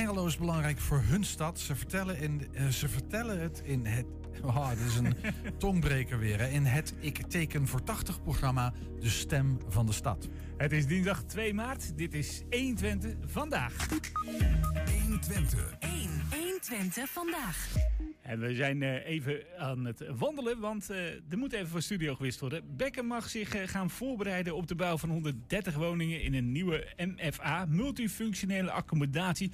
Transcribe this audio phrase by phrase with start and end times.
[0.00, 1.58] Hengelo is belangrijk voor hun stad.
[1.58, 4.06] Ze vertellen, in, eh, ze vertellen het in het...
[4.42, 5.14] Oh, dit is een
[5.58, 6.38] tongbreker weer.
[6.38, 10.28] Hè, in het Ik teken voor 80 programma De Stem van de Stad.
[10.56, 11.96] Het is dinsdag 2 maart.
[11.96, 13.88] Dit is 120 vandaag.
[15.02, 15.76] 120.
[15.80, 16.49] 1.
[16.60, 17.68] 120 vandaag.
[18.22, 22.14] En we zijn eh, even aan het wandelen, want eh, er moet even voor studio
[22.14, 22.76] gewist worden.
[22.76, 26.86] Bekken mag zich eh, gaan voorbereiden op de bouw van 130 woningen in een nieuwe
[26.96, 29.52] MFA, multifunctionele accommodatie,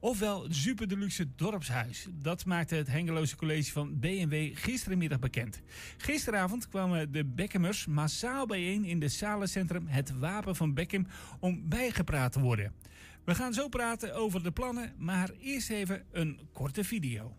[0.00, 2.06] ofwel super deluxe dorpshuis.
[2.12, 5.62] Dat maakte het Hengeloze College van BMW gisterenmiddag bekend.
[5.96, 11.06] Gisteravond kwamen de Bekkemers massaal bijeen in de zalencentrum Het Wapen van Beckham
[11.40, 12.72] om bijgepraat te worden.
[13.24, 17.36] We gaan zo praten over de plannen, maar eerst even een korte video.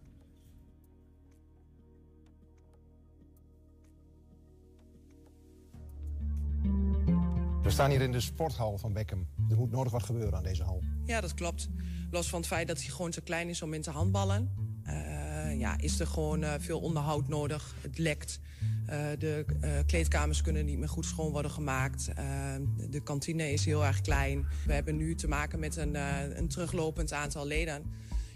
[7.64, 9.28] We staan hier in de sporthal van Beckham.
[9.50, 10.84] Er moet nodig wat gebeuren aan deze hal.
[11.06, 11.70] Ja, dat klopt.
[12.12, 14.52] Los van het feit dat hij gewoon te klein is om in te handballen...
[14.84, 17.76] eh, ja, is er gewoon eh, veel onderhoud nodig.
[17.82, 18.40] Het lekt.
[18.86, 22.12] Eh, de eh, kleedkamers kunnen niet meer goed schoon worden gemaakt.
[22.16, 22.26] Eh,
[22.90, 24.46] de kantine is heel erg klein.
[24.66, 25.96] We hebben nu te maken met een,
[26.38, 27.84] een teruglopend aantal leden.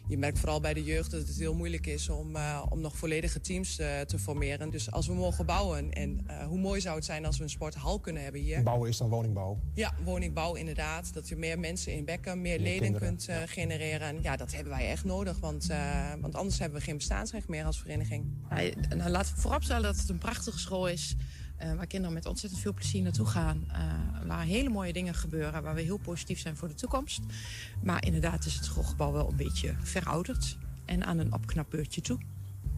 [0.10, 2.98] Je merkt vooral bij de jeugd dat het heel moeilijk is om, eh, om nog
[2.98, 4.70] volledige teams eh, te formeren.
[4.70, 7.50] Dus als we mogen bouwen, en eh, hoe mooi zou het zijn als we een
[7.50, 8.64] sporthal kunnen hebben hier.
[8.64, 9.60] Bouwen is dan woningbouw.
[9.74, 11.14] Ja, woningbouw inderdaad.
[11.14, 14.22] Dat je meer mensen in Beckham, meer leden kinderen, kunt eh, genereren.
[14.22, 17.66] Ja, dat hebben wij echt nodig, want, eh, want anders hebben we geen bestaansrecht meer
[17.66, 18.26] als vereniging.
[18.50, 21.16] Ja, nou, laten we vooropstellen dat het een prachtige school is.
[21.60, 23.64] Eh, waar kinderen met ontzettend veel plezier naartoe gaan.
[23.72, 25.64] eh, waar hele mooie dingen gebeuren.
[25.64, 27.20] Waar we heel positief zijn voor de toekomst.
[27.84, 30.58] Maar inderdaad is het schoolgebouw wel een beetje verouderd.
[30.86, 32.18] En aan een opknapbeurtje toe.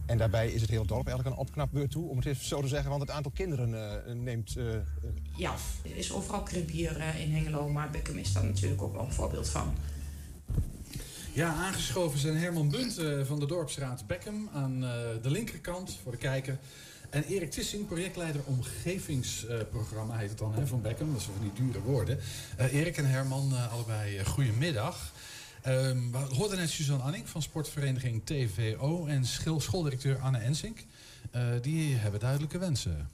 [0.06, 2.68] En daarbij is het hele dorp eigenlijk een opknapbeurt toe, om het even zo te
[2.68, 2.90] zeggen.
[2.90, 3.74] Want het aantal kinderen
[4.06, 4.56] eh, neemt...
[4.56, 4.82] eh, eh,
[5.36, 7.68] Ja, er is overal krib hier in Hengelo.
[7.68, 9.74] Maar Beckham is daar natuurlijk ook wel een voorbeeld van.
[11.32, 14.90] Ja, aangeschoven zijn Herman Bunt van de Dorpsraad Beckham aan eh,
[15.22, 16.58] de linkerkant voor de kijker.
[17.12, 21.12] En Erik Tissing, projectleider omgevingsprogramma heet het dan hè, van Beckham.
[21.12, 22.18] Dat zijn van die dure woorden.
[22.56, 25.12] Eh, Erik en Herman, eh, allebei uh, goedemiddag.
[25.62, 29.24] Ehm, we net Suzanne Anning van sportvereniging TVO en
[29.58, 30.84] schooldirecteur Anne Ensink.
[31.30, 33.08] Eh, die hebben duidelijke wensen.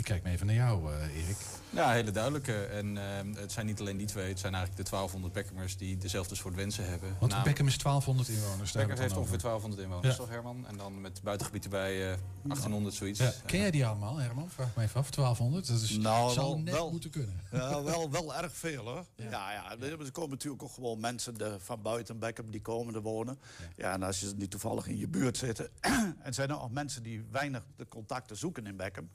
[0.00, 1.36] Ik kijk me even naar jou, eh, Erik.
[1.70, 2.64] Ja, hele duidelijke.
[2.64, 5.96] En eh, het zijn niet alleen die twee, het zijn eigenlijk de 1200 Beckhamers die
[5.96, 7.08] dezelfde soort wensen hebben.
[7.08, 8.72] Want Namelijk- Beckham is 1200 inwoners.
[8.72, 10.20] hebben heeft ongeveer dan 1200 inwoners, Ja.
[10.22, 10.66] toch Herman?
[10.66, 13.20] En dan met buitengebied erbij eh 1800 zoiets.
[13.20, 13.34] over.
[13.34, 14.50] Ja, ken jij die allemaal, Herman?
[14.50, 15.10] Vraag me even af.
[15.10, 15.66] 1200?
[15.66, 16.90] Dat is, Nou, zou wel- net wel.
[16.90, 17.40] moeten kunnen.
[17.52, 19.04] Ja, wel, wel erg veel hoor.
[19.16, 23.02] Ja, ja, er komen natuurlijk ook gewoon mensen de, van buiten Beckham die komen er
[23.02, 23.38] wonen.
[23.76, 23.92] Ja.
[23.92, 25.68] en als je niet toevallig in je buurt zitten.
[26.22, 29.08] en zijn er ook mensen die weinig de contacten zoeken in Beckham.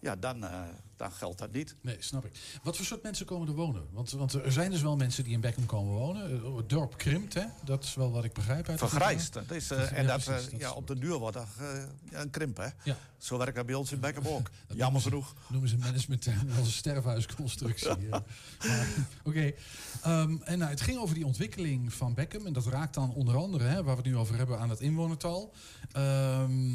[0.00, 0.60] Ja, dan, eh,
[0.96, 1.74] dan geldt dat niet.
[1.80, 2.32] Nee, snap ik.
[2.62, 3.82] Wat voor soort mensen komen er wonen?
[3.92, 6.42] Want, want er zijn dus wel mensen die in Beckham komen wonen.
[6.44, 7.44] Eh, Het dorp krimpt, hè?
[7.64, 9.32] Dat is wel wat ik begrijp uit Vergrijst.
[9.32, 11.46] Dat is, eh, en dat, ja, op de duur wordt dat
[12.10, 12.56] een krimp.
[12.56, 12.68] Hè?
[12.84, 12.96] Ja.
[13.18, 14.50] Zo werkt dat bij ons in Beckham ook.
[14.66, 15.34] Jammer noemen ze- genoeg.
[15.48, 17.88] Noemen ze managementterm wel een sterfhuisconstructie.
[19.24, 19.52] Oké.
[20.02, 22.46] Ehm, en nou, het ging over die ontwikkeling van Beckham.
[22.46, 24.80] En dat raakt dan onder andere, hè, waar we het nu over hebben, aan het
[24.80, 25.52] inwonertal.
[25.92, 26.70] Ehm,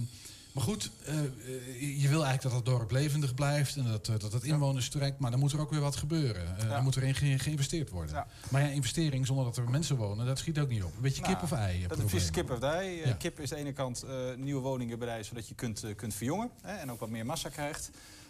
[0.51, 4.15] maar goed, eh, eh, je wil eigenlijk dat het dorp levendig blijft en dat, eh,
[4.19, 5.19] dat het inwoners trekt.
[5.19, 6.55] Maar dan moet er ook weer wat gebeuren.
[6.59, 6.67] Ja.
[6.67, 8.15] Dan moet er in ge- geïnvesteerd worden.
[8.15, 8.27] Ja.
[8.49, 10.95] Maar ja, investering zonder dat er mensen wonen, dat schiet ook niet op.
[10.95, 11.87] Een beetje kip Nou, of ei.
[11.87, 13.05] Dat is precies kip of ei.
[13.05, 13.13] Ja.
[13.13, 14.05] Kip is aan de ene kant
[14.37, 17.89] nieuwe woningen erbij, zodat je kunt, kunt verjongen hè, en ook wat meer massa krijgt.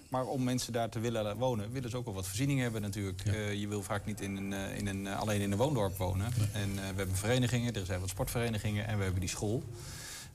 [0.10, 3.22] Maar om mensen daar te willen wonen, willen ze ook wel wat voorzieningen hebben natuurlijk.
[3.24, 3.34] Ja.
[3.50, 6.26] Je wil vaak niet in een, in een, alleen in een woondorp wonen.
[6.52, 9.64] En we hebben verenigingen, er zijn wat sportverenigingen en we hebben die school.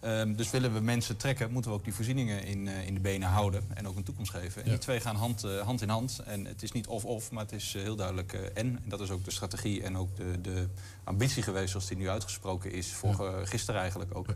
[0.01, 3.01] Ehm, dus willen we mensen trekken, moeten we ook die voorzieningen in, eh, in de
[3.01, 4.65] benen houden en ook een toekomst geven.
[4.65, 6.19] En die twee gaan hand, eh, hand in hand.
[6.27, 8.55] En het is niet of-of, maar het is eh, heel duidelijk en.
[8.55, 10.69] En dat is ook de strategie en ook de, de
[11.05, 12.93] ambitie geweest zoals die nu uitgesproken is.
[12.93, 14.27] Voor gisteren eigenlijk ook.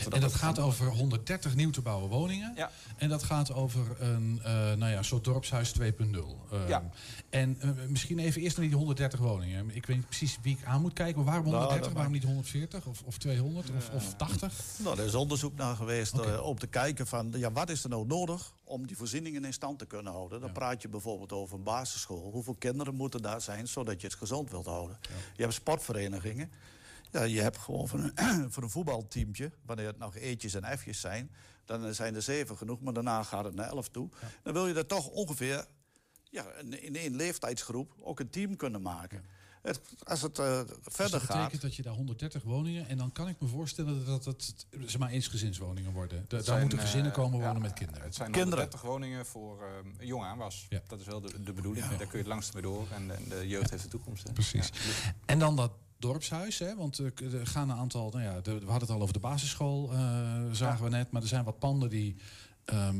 [0.00, 2.52] Dat En dat gaat over 130 nieuw te bouwen woningen.
[2.56, 2.70] Ja.
[2.96, 5.84] En dat gaat over een eh, nou ja, soort dorpshuis 2.0.
[6.50, 6.90] Eh, Ja.
[7.30, 9.70] En eh, misschien even eerst naar die 130 woningen.
[9.74, 11.16] Ik weet niet precies wie ik aan moet kijken.
[11.16, 11.86] Maar waarom Nou, 130?
[11.86, 14.54] dat waarom niet 140 of, of 200 of, of 80?
[14.78, 17.90] Nou, er is onderzoek naar geweest eh, om te kijken van ja, wat is er
[17.90, 20.38] nou nodig om die voorzieningen in stand te kunnen houden.
[20.40, 20.54] Dan Ja.
[20.54, 22.30] praat je bijvoorbeeld over een basisschool.
[22.32, 24.98] Hoeveel kinderen moeten daar zijn zodat je het gezond wilt houden?
[25.36, 26.50] Je hebt sportverenigingen.
[27.12, 28.12] Ja, je hebt gewoon voor een,
[28.52, 31.30] voor een voetbalteamtje, wanneer het nog eetjes en F'jes zijn,
[31.64, 34.08] dan zijn er zeven genoeg, maar daarna gaat het naar elf toe.
[34.42, 35.64] Dan wil je er toch ongeveer
[36.30, 36.44] ja,
[36.80, 39.24] in één leeftijdsgroep ook een team kunnen maken.
[39.62, 41.60] Het, als het eh, Dus verder dat betekent gaat.
[41.60, 42.88] dat je daar 130 woningen...
[42.88, 46.18] en dan kan ik me voorstellen dat het zeg maar, eensgezinswoningen worden.
[46.28, 48.02] Da- daar zijn, moeten eh, gezinnen komen wonen ja, met kinderen.
[48.02, 48.58] Het zijn Kinderen.
[48.58, 50.66] 130 woningen voor eh jong aanwas.
[50.68, 50.80] Ja.
[50.86, 51.86] Dat is wel de, de bedoeling.
[51.86, 52.86] Daar kun je het langst mee door.
[52.90, 54.26] En de, de jeugd heeft de toekomst.
[54.26, 54.32] hè.
[54.32, 54.68] Precies.
[54.68, 55.14] Ja.
[55.26, 55.72] En dan dat
[56.02, 56.58] dorpshuis.
[56.58, 56.76] Hè?
[56.76, 58.10] Want eh, er gaan een aantal.
[58.10, 59.98] Nou ja, de- we hadden het al over de basisschool, eh,
[60.52, 61.10] zagen we net.
[61.10, 62.16] Maar er zijn wat panden die
[62.64, 62.96] ehm,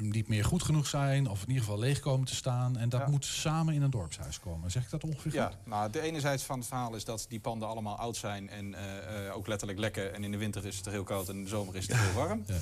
[0.00, 1.28] niet meer goed genoeg zijn.
[1.28, 2.76] Of in ieder geval leeg komen te staan.
[2.76, 3.08] En dat Ja.
[3.08, 4.70] moet samen in een dorpshuis komen.
[4.70, 5.56] Zeg ik dat ongeveer Ja, goed?
[5.66, 8.74] nou, de ene zijde van het verhaal is dat die panden allemaal oud zijn en
[8.74, 10.14] eh, ook letterlijk lekken.
[10.14, 11.96] En in de winter is het er heel koud en in de zomer is het
[11.96, 12.42] heel warm.
[12.46, 12.54] Ja.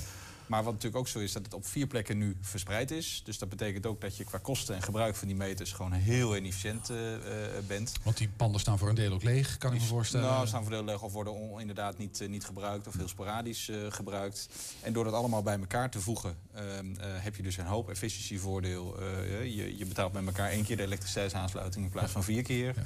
[0.47, 3.21] Maar wat natuurlijk ook zo is, dat het op vier plekken nu verspreid is.
[3.25, 6.35] Dus dat betekent ook dat je qua kosten en gebruik van die meters gewoon heel
[6.37, 7.21] inefficiënt eh, eh,
[7.67, 7.91] bent.
[8.03, 10.25] Want die panden staan voor een deel ook leeg, kan ik me voorstellen.
[10.29, 13.07] Nou, staan voor deel leeg of worden on- inderdaad niet, eh, niet gebruikt of heel
[13.07, 14.49] sporadisch gebruikt.
[14.81, 16.65] En door dat allemaal bij elkaar te voegen, ehm,
[16.95, 19.03] eh, heb je dus een hoop efficiëntievoordeel.
[19.43, 22.73] Je, je betaalt met elkaar één keer de elektriciteitsaansluiting in plaats van vier keer.
[22.75, 22.83] Ja.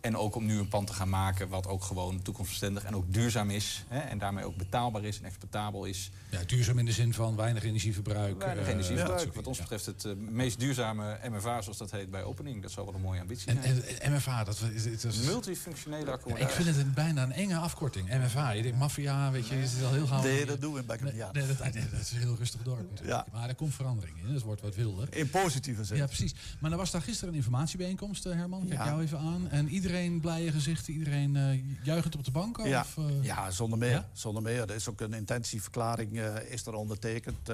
[0.00, 3.12] En ook om nu een pand te gaan maken wat ook gewoon toekomstbestendig en ook
[3.12, 3.84] duurzaam is.
[3.88, 6.10] Hè, en daarmee ook betaalbaar is en exploitabel is.
[6.30, 8.38] Ja, duurzaam in de zin van weinig energieverbruik.
[8.42, 9.24] Weinig eh, energieverbruik.
[9.24, 12.62] dat wat ons betreft het eh, meest duurzame MFA, zoals dat heet bij opening.
[12.62, 13.62] Dat zou wel een mooie ambitie zijn.
[13.62, 14.84] En, en MFA, dat is...
[15.04, 16.54] is- Multifunctionele Ja, ik accommodatie.
[16.62, 18.08] vind het een, bijna een enge afkorting.
[18.08, 20.22] MFA, je denkt maffia, weet je, is het al heel gauw...
[20.22, 22.90] Nee, dat doen we in Beckham Nee, dat, nee, dat is een heel rustig dorp
[22.90, 23.08] natuurlijk.
[23.08, 23.26] Ja.
[23.32, 25.08] Maar er komt verandering in, het wordt wat wilder.
[25.16, 25.96] In positieve zin.
[25.96, 26.34] Ja, precies.
[26.58, 28.60] Maar dan was daar gisteren een informatiebijeenkomst, eh, Herman.
[28.66, 28.86] Kijk Ja.
[28.86, 29.48] jou even aan.
[29.50, 29.86] En iedereen
[30.20, 32.56] blije gezichten, iedereen eh, juichend op de bank?
[32.64, 33.90] Ja, Of, eh, ja zonder meer.
[33.90, 34.08] Ja?
[34.12, 34.60] Zonder meer.
[34.60, 37.50] Er is ook een intentieverklaring eh, is er ondertekend.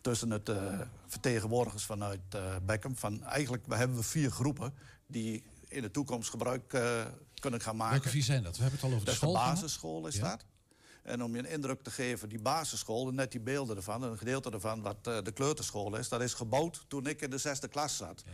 [0.00, 0.50] tussen het
[1.06, 2.96] vertegenwoordigers vanuit eh Beckham.
[2.96, 4.74] Van, eigenlijk we hebben we vier groepen
[5.06, 6.68] die in de toekomst gebruik
[7.40, 7.92] kunnen gaan maken.
[7.94, 8.56] Welke vier zijn dat?
[8.56, 9.32] We hebben het al over de de school.
[9.34, 9.54] gehad.
[9.54, 10.28] basisschool, is Ja.
[10.30, 10.44] dat.
[11.02, 14.50] En om je een indruk te geven, die basisschool, net die beelden ervan, een gedeelte
[14.50, 18.22] ervan, wat de kleuterschool is, dat is gebouwd toen ik in de zesde klas zat.
[18.26, 18.32] Ja,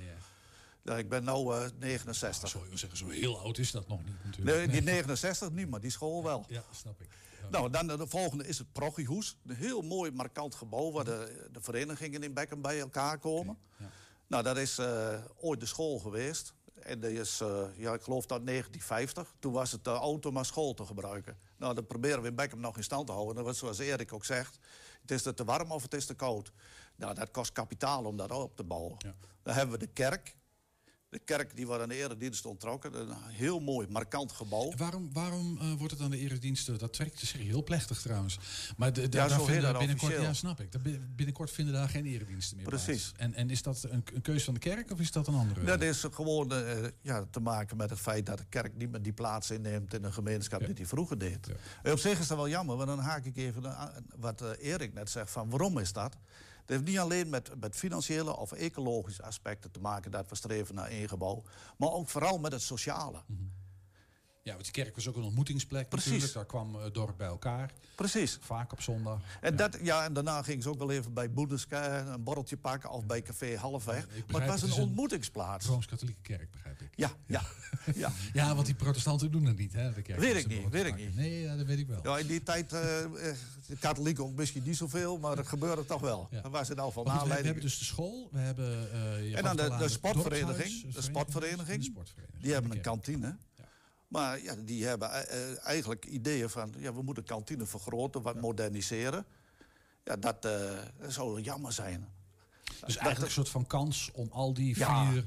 [0.82, 0.98] ja.
[0.98, 2.48] Ik ben nu eh 69.
[2.48, 4.56] Sorry, we zeggen, zo heel oud is dat nog niet natuurlijk.
[4.56, 6.44] Nee, die 69 niet, maar die school wel.
[6.48, 7.08] Ja, snap ik.
[7.42, 7.48] Ja.
[7.48, 9.36] Nou, dan de volgende is het Progiehoes.
[9.46, 13.58] Een heel mooi markant gebouw waar de, de verenigingen in Beckham bij elkaar komen.
[13.76, 13.90] ja.
[14.26, 16.54] Nou, dat is eh, ooit de school geweest.
[16.80, 19.34] En dat is, eh, ja, ik geloof dat 1950.
[19.38, 21.38] Toen was het de auto maar school te gebruiken.
[21.56, 23.44] Nou, dat proberen we in Beckham nog in stand te houden.
[23.44, 24.58] Was zoals Erik ook zegt.
[25.00, 26.52] Het is er te warm of het is te koud.
[26.96, 28.94] Nou, dat kost kapitaal om dat op te bouwen.
[28.98, 29.14] Ja.
[29.42, 30.36] Dan hebben we de kerk.
[31.12, 33.00] De kerk die wordt aan de eredienst onttrokken.
[33.00, 34.72] Een heel mooi, markant gebouw.
[34.76, 36.78] Waarom, waarom eh, wordt het aan de erediensten?
[36.78, 38.38] Dat trekt zeg je heel plechtig trouwens.
[38.76, 40.22] Maar de, de- Ja, daar vinden binnenkort, officieel.
[40.22, 40.68] ja, snap ik.
[41.16, 42.86] Binnenkort vinden daar geen erediensten meer Precies.
[43.12, 43.12] plaats.
[43.16, 45.64] En, en is dat een, een keuze van de kerk of is dat een andere?
[45.64, 49.02] Dat is gewoon eh, ja, te maken met het feit dat de kerk niet meer
[49.02, 50.66] die plaats inneemt in een gemeenschap Ja.
[50.66, 51.48] die hij vroeger deed.
[51.82, 51.92] Ja.
[51.92, 54.92] Op zich is dat wel jammer, want dan haak ik even aan wat eh, Erik
[54.94, 56.16] net zegt van waarom is dat?
[56.62, 60.74] Het heeft niet alleen met, met financiële of ecologische aspecten te maken dat we streven
[60.74, 61.42] naar één gebouw,
[61.76, 63.22] maar ook vooral met het sociale.
[64.44, 66.06] Ja, want die kerk was ook een ontmoetingsplek Precies.
[66.10, 66.34] natuurlijk.
[66.34, 67.72] Daar kwam eh, het dorp bij elkaar.
[67.94, 68.38] Precies.
[68.40, 69.20] Vaak op zondag.
[69.40, 69.56] En, Ja.
[69.56, 73.06] dat, ja, en daarna ging ze ook wel even bij Boedeska een borreltje pakken of
[73.06, 74.06] bij Café Halfweg.
[74.30, 75.66] maar het was het een ontmoetingsplaats.
[75.66, 76.88] Rooms-Katholieke kerk, begrijp ik.
[76.94, 77.42] Ja, ja,
[77.94, 78.12] ja.
[78.32, 79.92] Ja, want die protestanten doen het niet, hè?
[79.92, 81.14] De kerk Weet ik niet, weet ik niet.
[81.16, 82.00] Nee, ja, dat weet ik wel.
[82.02, 83.36] Ja, in die tijd, eh eh,
[83.66, 86.28] de katholieken ook misschien niet zoveel, maar dat gebeurde toch wel.
[86.30, 86.40] Ja.
[86.40, 87.44] Dat was in al van goed, we, we aanleiding.
[87.46, 88.92] hebben dus de school, we hebben...
[88.92, 91.68] eh, En dan de- het de sportvereniging, de sportvereniging.
[91.68, 92.42] en de sportvereniging.
[92.42, 93.36] Die hebben De een kantine.
[94.12, 96.74] Maar ja, die hebben eh, eh, eigenlijk ideeën van...
[96.78, 99.24] Ja, we moeten kantine vergroten, wat moderniseren.
[100.04, 100.52] Ja, dat eh,
[101.00, 102.08] dat zou jammer zijn.
[102.64, 105.24] Dus eigenlijk een soort van kans om al die vier nou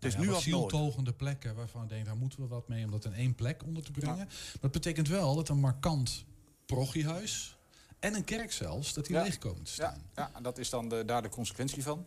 [0.00, 0.42] ja, nooit.
[0.42, 3.62] zieltogende plekken waarvan ik denk, daar moeten we wat mee om dat in één plek
[3.64, 4.28] onder te brengen.
[4.60, 6.24] Dat betekent wel dat een markant
[6.66, 7.56] parochiehuis
[7.98, 10.02] en een kerk zelfs, dat die leeg komen te Ja, staan.
[10.14, 12.06] ja, en dat is dan de, daar de consequentie van.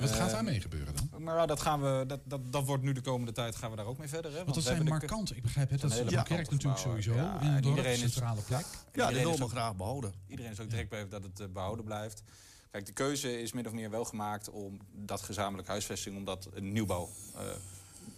[0.00, 1.22] Wat gaat Eh, daarmee gebeuren dan?
[1.22, 3.76] Maar ja, dat, gaan we, dat, dat, dat wordt nu de komende tijd gaan we
[3.76, 4.30] daar ook mee verder.
[4.30, 4.36] Hè?
[4.42, 5.36] Want dat zijn markant.
[5.36, 7.14] Ik begrijp het, dat is een kerk natuurlijk sowieso.
[7.14, 8.60] Ja, in een en dorp, iedereen een is- centrale plek.
[8.60, 10.12] Ja, die Iedereen willen is we ook- graag behouden.
[10.26, 12.22] Iedereen is ook direct bij heeft dat het eh, behouden blijft.
[12.70, 16.48] Kijk, de keuze is min of meer wel gemaakt om dat gezamenlijk huisvesting, om dat
[16.54, 17.40] een nieuwbouw eh,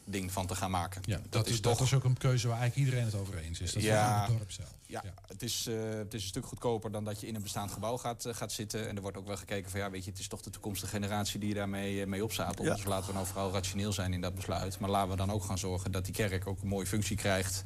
[0.05, 1.03] ding van te gaan maken.
[1.05, 3.73] Ja, dat, is, dat is ook een keuze waar eigenlijk iedereen het over eens is.
[3.73, 4.11] Dat is Ja.
[4.15, 4.69] wel het dorp zelf.
[4.87, 7.71] Ja, Het, is, eh, het is een stuk goedkoper dan dat je in een bestaand
[7.73, 8.89] gebouw gaat, eh, gaat zitten.
[8.89, 10.91] En er wordt ook wel gekeken van ja, weet je, het is toch de toekomstige
[10.91, 12.67] generatie die je daarmee eh, mee opzadelt.
[12.67, 12.75] Ja.
[12.75, 14.79] Dus laten we nou vooral rationeel zijn in dat besluit.
[14.79, 17.65] Maar laten we dan ook gaan zorgen dat die kerk ook een mooie functie krijgt.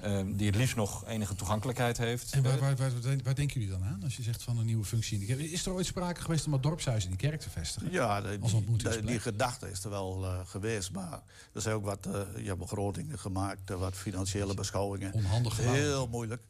[0.00, 2.32] Eh, die het liefst nog enige toegankelijkheid heeft.
[2.32, 2.90] En waar, Eh, waar, waar,
[3.24, 5.50] waar denken jullie dan aan als je zegt van een nieuwe functie in de kerk?
[5.50, 7.90] Is er ooit sprake geweest om dat dorpshuis in die kerk te vestigen?
[7.92, 10.92] Ja, de- Als die, de- die gedachte is er wel eh, geweest.
[10.92, 15.12] Maar er zijn ook wat eh, ja, begrotingen gemaakt, wat financiële beschouwingen.
[15.12, 15.56] Onhandig.
[15.56, 16.42] Heel moeilijk.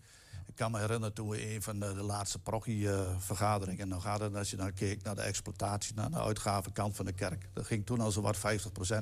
[0.46, 3.80] Ik kan me herinneren toen we een van de, de laatste prochie-vergaderingen...
[3.80, 7.04] en dan gaat het als je dan keek naar de exploitatie, naar de uitgavenkant van
[7.04, 7.48] de kerk.
[7.52, 8.40] Dat ging toen al zo wat 50%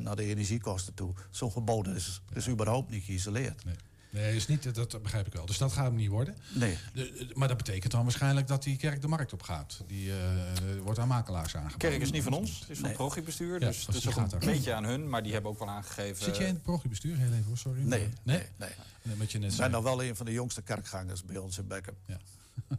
[0.01, 1.13] naar de energiekosten toe.
[1.31, 3.65] Zo'n gebouw is, is überhaupt niet geïsoleerd.
[3.65, 3.75] Nee.
[4.17, 5.47] Nee, is niet, dat begrijp ik wel.
[5.47, 6.37] Dus dat gaat hem niet worden.
[6.55, 6.79] Nee.
[6.93, 9.81] De- maar dat betekent dan waarschijnlijk dat die kerk de markt op gaat.
[9.87, 10.19] Die eh,
[10.83, 11.79] wordt aan makelaars aangeboden.
[11.79, 13.61] De kerk is niet van ons, het is van het progiebestuur.
[13.61, 15.09] Dus dus het is ook gaat een beetje aan hun.
[15.09, 16.25] Maar die hebben ook wel aangegeven...
[16.25, 17.17] Zit jij in het progiebestuur?
[17.17, 17.81] Heel even hoor, sorry.
[17.81, 18.09] Nee, nee?
[18.23, 18.69] nee, nee.
[19.03, 19.71] Nee, wat je net Ik zei.
[19.71, 21.95] ben nog wel een van de jongste kerkgangers bij ons in Beckham.
[22.07, 22.19] Ja,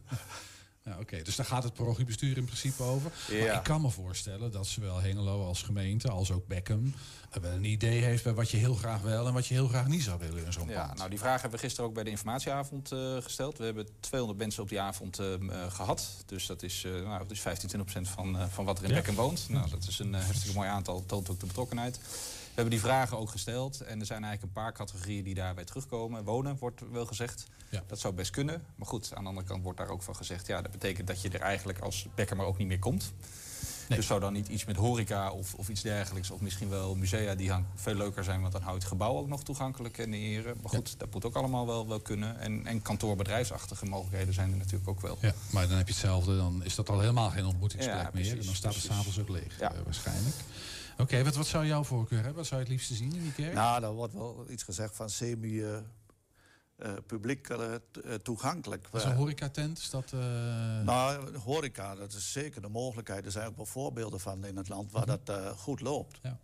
[0.99, 1.21] oké.
[1.21, 3.11] Dus daar gaat het parochiebestuur in principe over.
[3.29, 3.57] Maar Ja.
[3.57, 6.93] ik kan me voorstellen dat zowel Hengelo als gemeente, als ook Beckham,
[7.31, 9.67] eh, wel een idee heeft bij wat je heel graag wel en wat je heel
[9.67, 10.97] graag niet zou willen in zo'n Ja, pand.
[10.97, 13.57] nou die vraag hebben we gisteren ook bij de informatieavond eh, gesteld.
[13.57, 16.07] We hebben 200 mensen op die avond eh, eh, gehad.
[16.25, 18.89] Dus dat is, eh nou, dat is 15, 20 procent van, van wat er in
[18.89, 18.95] Ja.
[18.95, 19.49] Beckham woont.
[19.49, 21.99] Nou, dat is een hartstikke mooi aantal, toont ook de betrokkenheid.
[22.57, 23.81] We hebben die vragen ook gesteld.
[23.81, 26.23] En er zijn eigenlijk een paar categorieën die daarbij terugkomen.
[26.23, 27.45] Wonen wordt wel gezegd.
[27.69, 27.83] Ja.
[27.87, 28.63] Dat zou best kunnen.
[28.75, 30.47] Maar goed, aan de andere kant wordt daar ook van gezegd...
[30.47, 33.13] ja, dat betekent dat je er eigenlijk als Beckham er ook niet meer komt.
[33.89, 33.97] Nee.
[33.97, 36.31] Dus zou dan niet iets met horeca of, of iets dergelijks...
[36.31, 38.41] of misschien wel musea die veel leuker zijn...
[38.41, 40.57] want dan houdt het gebouw ook nog toegankelijk en eren.
[40.61, 42.39] Maar goed, dat moet ook allemaal wel, wel kunnen.
[42.39, 45.17] En, en kantoorbedrijfsachtige mogelijkheden zijn er natuurlijk ook wel.
[45.21, 46.37] Ja, maar dan heb je hetzelfde.
[46.37, 48.37] Dan is dat al helemaal geen ontmoetingsplek Ja, meer.
[48.39, 49.73] En dan staat het s'avonds ook leeg, Ja.
[49.73, 50.35] eh, waarschijnlijk.
[50.97, 52.35] Oké, wat, wat zou jouw voorkeur hebben?
[52.35, 53.53] Wat zou je het liefste zien in die kerk?
[53.53, 57.47] Nou, er wordt wel iets gezegd van semi-publiek
[58.23, 58.87] toegankelijk.
[58.91, 59.77] dat is een horecatent?
[59.77, 60.11] Is dat...
[60.13, 60.19] eh,
[60.83, 63.25] Nou, horeca, dat is zeker de mogelijkheid.
[63.25, 66.19] Er zijn ook wel voorbeelden van in het land waar dat eh, goed loopt.
[66.21, 66.39] Ja.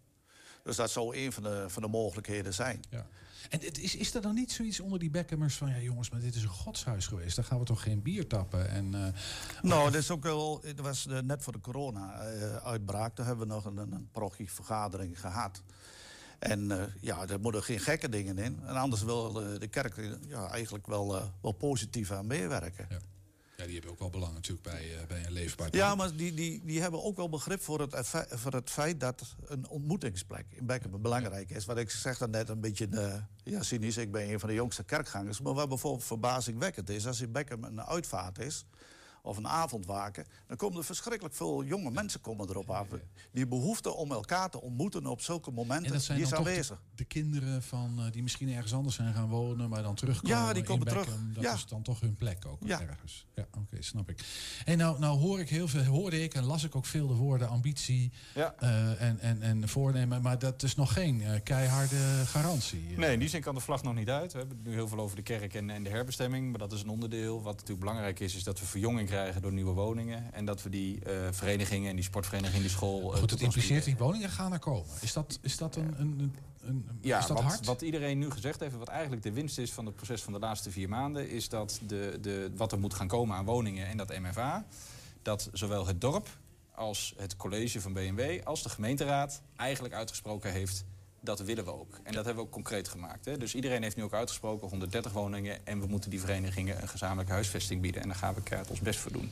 [0.64, 2.80] Dus dat zou een van de, van de mogelijkheden zijn.
[2.90, 3.06] Ja.
[3.50, 5.70] En het is, is er dan niet zoiets onder die Beckhemers van...
[5.70, 7.36] ja jongens, maar dit is een godshuis geweest.
[7.36, 8.70] Dan gaan we toch geen bier tappen?
[8.70, 9.08] En, eh,
[9.62, 10.62] Nou, dat is ook wel.
[10.64, 13.16] Het was eh, net voor de corona-uitbraak.
[13.16, 15.62] Toen hebben we nog een, een, prochie-vergadering gehad.
[16.44, 18.60] En eh, ja, daar moeten geen gekke dingen in.
[18.66, 22.88] En anders wil eh, de kerk er, ja, eigenlijk wel, eh, wel positief aan meewerken.
[22.90, 22.98] Ja.
[23.58, 26.34] Ja, die hebben ook wel belang natuurlijk bij, eh, bij een leefbaar Ja, maar die,
[26.34, 30.46] die, die hebben ook wel begrip voor het, effe- voor het feit dat een ontmoetingsplek
[30.50, 31.66] in Beckham belangrijk is.
[31.66, 34.56] Wat ik zeg dan net een beetje eh, ja, cynisch, ik ben een van de
[34.56, 35.42] jongste kerkgangers.
[35.42, 38.66] Maar wat bijvoorbeeld verbazingwekkend is, als in Beckham een uitvaart is
[39.26, 42.88] of een avondwaken, dan komen er verschrikkelijk veel jonge mensen komen erop af.
[43.32, 46.40] Die behoefte om elkaar te ontmoeten op zulke momenten, En dat zijn die is dan
[46.44, 46.78] toch aanwezig.
[46.90, 49.70] de, de kinderen van, eh, die misschien ergens anders zijn gaan wonen...
[49.70, 51.06] maar dan terugkomen Ja, die komen in terug.
[51.06, 51.34] Beckham.
[51.34, 51.54] Dat Ja.
[51.54, 52.82] is dan toch hun plek ook Ja.
[52.82, 53.26] ergens.
[53.36, 54.20] Ja, oké, snap ik.
[54.66, 57.14] En nou, nou hoor ik heel veel, hoorde ik en las ik ook veel de
[57.14, 58.56] woorden ambitie Ja.
[58.60, 60.22] eh, en, en, en voornemen...
[60.22, 62.98] maar dat is nog geen eh, keiharde garantie.
[62.98, 64.32] Nee, in die zin kan de vlag nog niet uit.
[64.32, 66.50] We hebben het nu heel veel over de kerk en, en de herbestemming.
[66.50, 67.42] Maar dat is een onderdeel.
[67.42, 70.34] Wat natuurlijk belangrijk is, is dat we verjonging krijgen door nieuwe woningen.
[70.34, 73.14] En dat we die eh, verenigingen en die sportvereniging, die school...
[73.14, 74.90] eh, Goed, het impliceert die woningen gaan er komen.
[75.02, 76.34] Is dat, is dat een, een,
[76.66, 77.66] een, Ja, is dat wat, hard?
[77.66, 80.40] wat iedereen nu gezegd heeft, wat eigenlijk de winst is van het proces van de
[80.40, 83.98] laatste vier maanden, is dat de, de, wat er moet gaan komen aan woningen en
[83.98, 84.66] dat MFA,
[85.22, 86.28] dat zowel het dorp
[86.76, 90.86] als het college van BMW als de gemeenteraad eigenlijk uitgesproken heeft.
[91.24, 92.00] Dat willen we ook.
[92.04, 93.26] En dat hebben we ook concreet gemaakt.
[93.26, 93.38] Hè.
[93.38, 95.66] Dus iedereen heeft nu ook uitgesproken 130 woningen.
[95.66, 98.02] En we moeten die verenigingen een gezamenlijke huisvesting bieden.
[98.02, 99.32] En daar gaan we keihard ons best voor doen.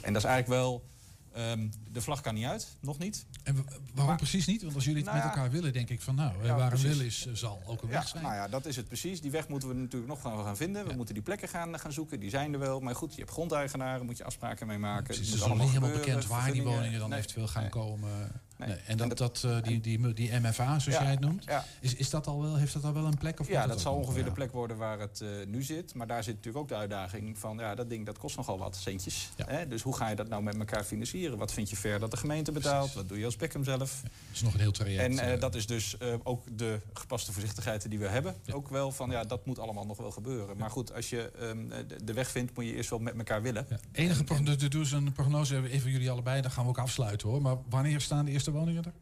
[0.00, 0.84] En dat is eigenlijk wel.
[1.32, 3.26] ehm, de vlag kan niet uit, nog niet.
[3.42, 4.62] En wa- waarom Maar- precies niet?
[4.62, 6.72] Want als jullie het Nou met elkaar willen, denk ik van nou, eh, Ja, waar
[6.72, 8.22] een wil is, eh, zal ook een Ja, weg zijn.
[8.22, 9.20] nou ja, dat is het precies.
[9.20, 10.86] Die weg moeten we natuurlijk nog gaan, gaan vinden.
[10.86, 12.20] We moeten die plekken gaan, gaan zoeken.
[12.20, 12.80] Die zijn er wel.
[12.80, 15.04] Maar goed, je hebt grondeigenaren, moet je afspraken mee maken.
[15.04, 17.62] Precies, Het het is nog niet helemaal bekend waar die woningen dan Nee, eventueel gaan
[17.62, 17.70] nee.
[17.70, 18.40] komen.
[18.58, 18.68] Nee.
[18.68, 18.76] Nee.
[18.76, 21.64] En En dat, dat, eh, die, die, die MFA, zoals Ja, jij het noemt, Ja,
[21.80, 23.40] is, is dat al wel, heeft dat al wel een plek?
[23.40, 25.94] Of ja dat zal ongeveer de plek worden waar het eh, nu zit.
[25.94, 27.58] Maar daar zit natuurlijk ook de uitdaging van...
[27.58, 29.30] ja, dat ding dat kost nogal wat centjes.
[29.36, 29.44] Ja.
[29.48, 29.68] Hè?
[29.68, 31.38] Dus hoe ga je dat nou met elkaar financieren?
[31.38, 32.78] Wat vind je fair dat de gemeente betaalt?
[32.78, 32.94] Precies.
[32.94, 34.00] Wat doe je als Beckham zelf?
[34.02, 35.02] Dat is nog een heel traject.
[35.02, 35.40] En eh, eh.
[35.40, 38.34] dat is dus eh, ook de gepaste voorzichtigheid die we hebben.
[38.52, 40.56] Ook wel van, ja, dat moet allemaal nog wel gebeuren.
[40.56, 43.66] Maar goed, als je ehm, de- weg vindt, moet je eerst wel met elkaar willen.
[43.92, 47.28] Enige dus- dus doe eens een prognose, even jullie allebei, dan gaan we ook afsluiten
[47.28, 47.42] hoor.
[47.42, 48.92] Maar wanneer staan de eerste woningen er?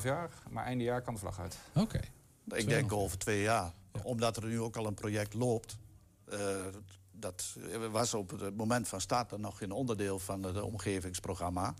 [0.00, 1.58] 2,5 jaar, maar einde jaar kan de vlag uit.
[1.74, 2.00] Oké.
[2.54, 3.72] Ik denk over twee jaar.
[3.92, 4.00] Ja.
[4.02, 5.76] Omdat er nu ook al een project loopt.
[6.30, 6.38] eh,
[7.12, 7.56] dat
[7.90, 11.74] was op het moment van start dan nog geen onderdeel van het omgevingsprogramma.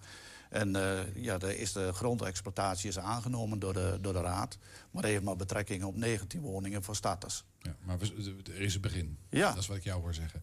[0.51, 4.59] En eh, ja, de, is de grondexploitatie is aangenomen door de, door de Raad.
[4.91, 7.45] Maar heeft maar betrekking op 19 woningen voor starters.
[7.59, 9.19] Ja, maar we- er is een begin.
[9.29, 9.49] Ja.
[9.49, 10.43] Dat is wat ik jou hoor zeggen.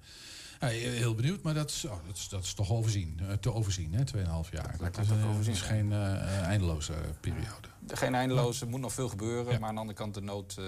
[0.73, 3.53] Ja, heel benieuwd, maar dat is, oh, dat is, dat is toch overzien, eh, te
[3.53, 4.03] overzien, hè?
[4.05, 4.75] 2,5 jaar.
[4.79, 7.67] Dat, kan is, eh, dat overzien is geen eh, eindeloze periode.
[7.87, 9.51] Geen eindeloos, er moet nog veel gebeuren.
[9.53, 9.59] Ja.
[9.59, 10.63] Maar aan de andere kant de nood eh,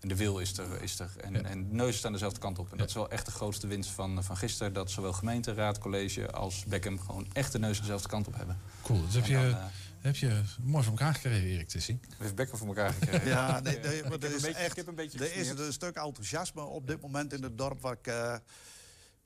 [0.00, 0.82] en de wil is er.
[0.82, 1.40] Is er en, Ja.
[1.42, 2.70] en de neus staan dezelfde kant op.
[2.72, 4.72] En dat is wel echt de grootste winst van, van gisteren.
[4.72, 8.58] Dat zowel gemeente, raad, college als Beckham gewoon echt de neus dezelfde kant op hebben.
[8.82, 9.58] Cool, dat heb En je, dan,
[10.00, 12.00] heb je mooi voor elkaar gekregen, Erik Tissing.
[12.18, 13.28] heeft Beckham voor elkaar gekregen.
[13.36, 15.36] Ja, nee, nee, maar ik, er heb is een beetje, echt- heb een beetje Er
[15.36, 17.84] is een stuk enthousiasme op dit moment in het dorp...
[17.84, 18.34] ik eh,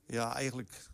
[0.07, 0.89] ja, eigenlijk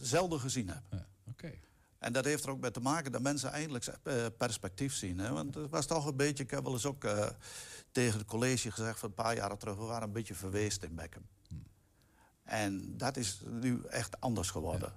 [0.00, 0.82] zelden gezien heb.
[0.90, 1.52] Ja, Oké.
[1.98, 5.18] En dat heeft er ook mee te maken dat mensen eindelijk eh, perspectief zien.
[5.18, 5.32] Hè?
[5.32, 7.26] Want het was toch een beetje, ik heb wel eens ook eh,
[7.92, 10.94] tegen het college gezegd van een paar jaren terug, we waren een beetje verweest in
[10.94, 11.26] Beckham.
[12.44, 14.92] En dat is nu echt anders geworden.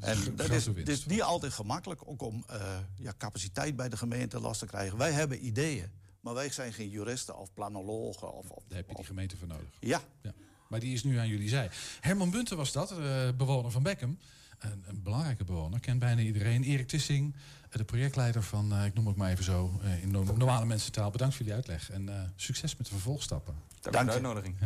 [0.00, 3.96] En dat is, het is niet altijd gemakkelijk ook om eh, ja, capaciteit bij de
[3.96, 4.98] gemeente last te krijgen.
[4.98, 5.90] Wij hebben ideeën,
[6.20, 8.32] maar wij zijn geen juristen of planologen.
[8.32, 9.68] Of, of, Daar heb je die gemeente voor nodig.
[9.80, 10.32] ja, Ja.
[10.70, 11.70] Maar die is nu aan jullie zij.
[12.00, 14.18] Herman Bunten was dat, eh, bewoner van Beckham.
[14.58, 16.62] Een, een belangrijke bewoner, kent bijna iedereen.
[16.62, 17.34] Erik Tissing,
[17.70, 20.66] eh, de projectleider van, eh, ik noem het maar even zo, eh, in no- normale
[20.66, 21.10] mensentaal.
[21.10, 23.54] Bedankt voor jullie uitleg en eh, succes met de vervolgstappen.
[23.54, 24.56] Dank voor de uitnodiging.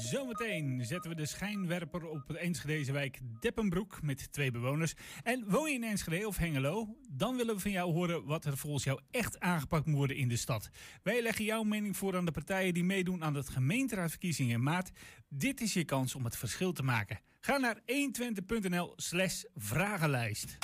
[0.00, 4.94] Zometeen zetten we de schijnwerper op het Enschedeze wijk Deppenbroek met twee bewoners.
[5.22, 6.96] En woon je in Enschede of Hengelo?
[7.08, 10.28] Dan willen we van jou horen wat er volgens jou echt aangepakt moet worden in
[10.28, 10.70] de stad.
[11.02, 14.90] Wij leggen jouw mening voor aan de partijen die meedoen aan de gemeenteraadverkiezingen in maart.
[15.28, 17.20] Dit is je kans om het verschil te maken.
[17.40, 20.58] Ga naar 120.nl slash vragenlijst.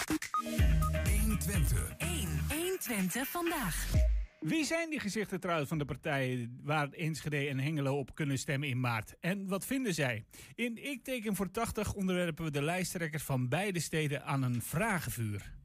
[1.20, 1.94] 120.
[1.96, 2.28] 1.
[2.48, 4.16] 120 vandaag.
[4.40, 8.68] Wie zijn die gezichten trouwens van de partijen waar Enschede en Hengelo op kunnen stemmen
[8.68, 9.14] in maart?
[9.20, 10.24] En wat vinden zij?
[10.54, 15.56] In Ik teken voor 80 onderwerpen we de lijsttrekkers van beide steden aan een vragenvuur.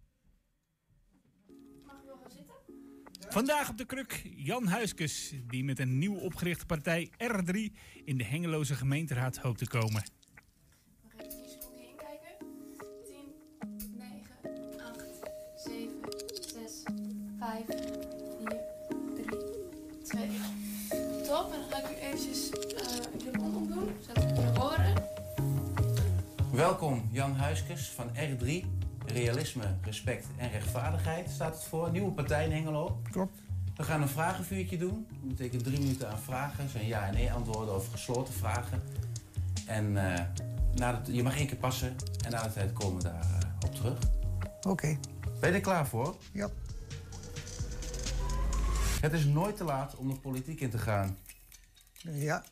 [3.29, 7.53] Vandaag op de kruk Jan Huiskes, die met een nieuw opgerichte partij R3
[8.05, 10.03] in de Hengeloze gemeenteraad hoopt te komen.
[17.37, 18.12] Nog
[21.33, 24.93] Top, en dan ga ik u eventjes uh, de mond omdoen, zodat we kunnen horen.
[26.51, 28.65] Welkom, Jan Huiskes van R3.
[29.05, 31.91] Realisme, respect en rechtvaardigheid staat het voor.
[31.91, 33.01] Nieuwe partij in Hengelo.
[33.11, 33.39] Klopt.
[33.75, 35.07] We gaan een vragenvuurtje doen.
[35.09, 36.69] Dat betekent drie minuten aan vragen.
[36.69, 38.81] zijn ja en nee antwoorden of gesloten vragen.
[39.65, 40.25] En eh,
[40.73, 43.69] na de, je mag één keer passen en na de tijd komen we daar eh,
[43.69, 43.97] op terug.
[44.67, 44.97] Oké.
[45.39, 46.15] Ben je er klaar voor?
[46.31, 46.49] Ja.
[49.01, 51.17] Het is nooit te laat om de politiek in te gaan.
[52.11, 52.43] Ja.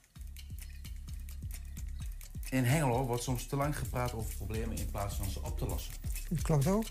[2.50, 5.66] In Hengelo wordt soms te lang gepraat over problemen in plaats van ze op te
[5.66, 5.94] lossen.
[6.30, 6.86] Dat klopt ook.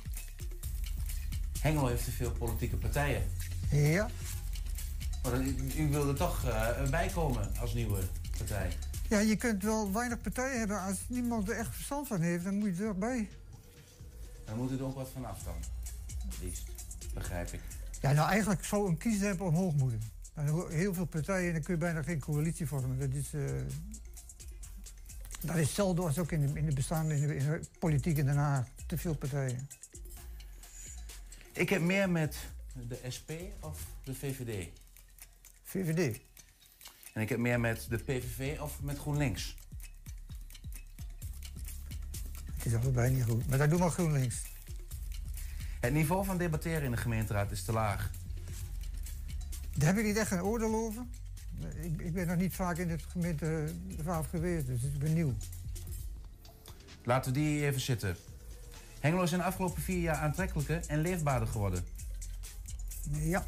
[1.60, 3.30] Hengelo heeft te veel politieke partijen.
[3.70, 4.10] Ja.
[5.22, 8.02] Maar dan, u, u wilde toch eh, bijkomen als nieuwe
[8.36, 8.72] partij.
[9.08, 10.80] Ja, je kunt wel weinig partijen hebben.
[10.82, 13.28] Als niemand er echt verstand van heeft, dan moet je er bij.
[14.44, 15.54] Dan moet er ook wat van af dan.
[16.28, 16.64] Het liefst.
[17.14, 17.60] Begrijp ik.
[18.00, 20.02] Ja, nou eigenlijk zou een kiesdrempel omhoog moeten.
[20.68, 22.98] Heel veel partijen en dan kun je bijna geen coalitie vormen.
[22.98, 23.42] Dat is, eh,
[25.40, 28.16] dat is hetzelfde als ook in de, in de bestaande in de, in de politiek
[28.16, 28.66] in Den Haag.
[28.86, 29.68] Te veel partijen.
[31.52, 32.36] Ik heb meer met
[32.72, 34.68] de SP of de VVD.
[35.62, 36.20] VVD.
[37.12, 39.56] En ik heb meer met de PVV of met GroenLinks.
[42.54, 43.48] Het is allebei niet goed.
[43.48, 44.42] Maar dat doen we GroenLinks.
[45.80, 48.10] Het niveau van debatteren in de gemeenteraad is te laag.
[49.80, 51.02] Daar heb ik niet echt een oordeel over.
[51.82, 55.34] Ik, ik ben nog niet vaak in het gemeenteraad geweest, dus ik ben nieuw.
[57.04, 58.16] Laten we die even zitten.
[59.00, 61.84] Hengelo is in de afgelopen vier jaar aantrekkelijker en leefbaarder geworden.
[63.10, 63.46] Ja.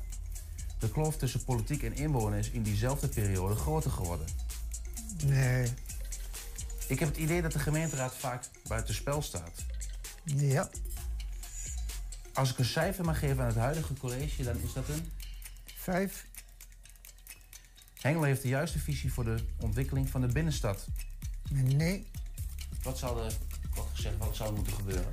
[0.79, 4.27] De kloof tussen politiek en inwoner is in diezelfde periode groter geworden.
[5.25, 5.73] Nee.
[6.87, 9.65] Ik heb het idee dat de gemeenteraad vaak buitenspel staat.
[10.25, 10.71] Ja.
[12.33, 15.11] Als ik een cijfer mag geven aan het huidige college, dan is dat een...
[15.83, 16.27] Vijf.
[18.01, 20.87] Hengelo heeft de juiste visie voor de ontwikkeling van de binnenstad.
[21.51, 22.07] Nee.
[22.83, 23.33] Wat zou er,
[23.75, 25.13] kort gezegd, wat zou er moeten gebeuren?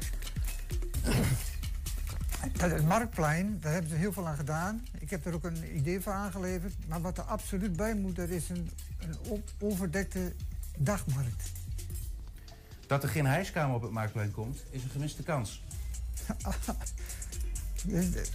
[2.51, 4.87] Dat het marktplein, daar hebben ze heel veel aan gedaan.
[4.99, 6.87] Ik heb er ook een idee voor aangeleverd.
[6.87, 10.33] Maar wat er absoluut bij moet, dat is een, een overdekte
[10.77, 11.51] dagmarkt.
[12.87, 15.63] Dat er geen hijskamer op het marktplein komt, is een gemiste kans.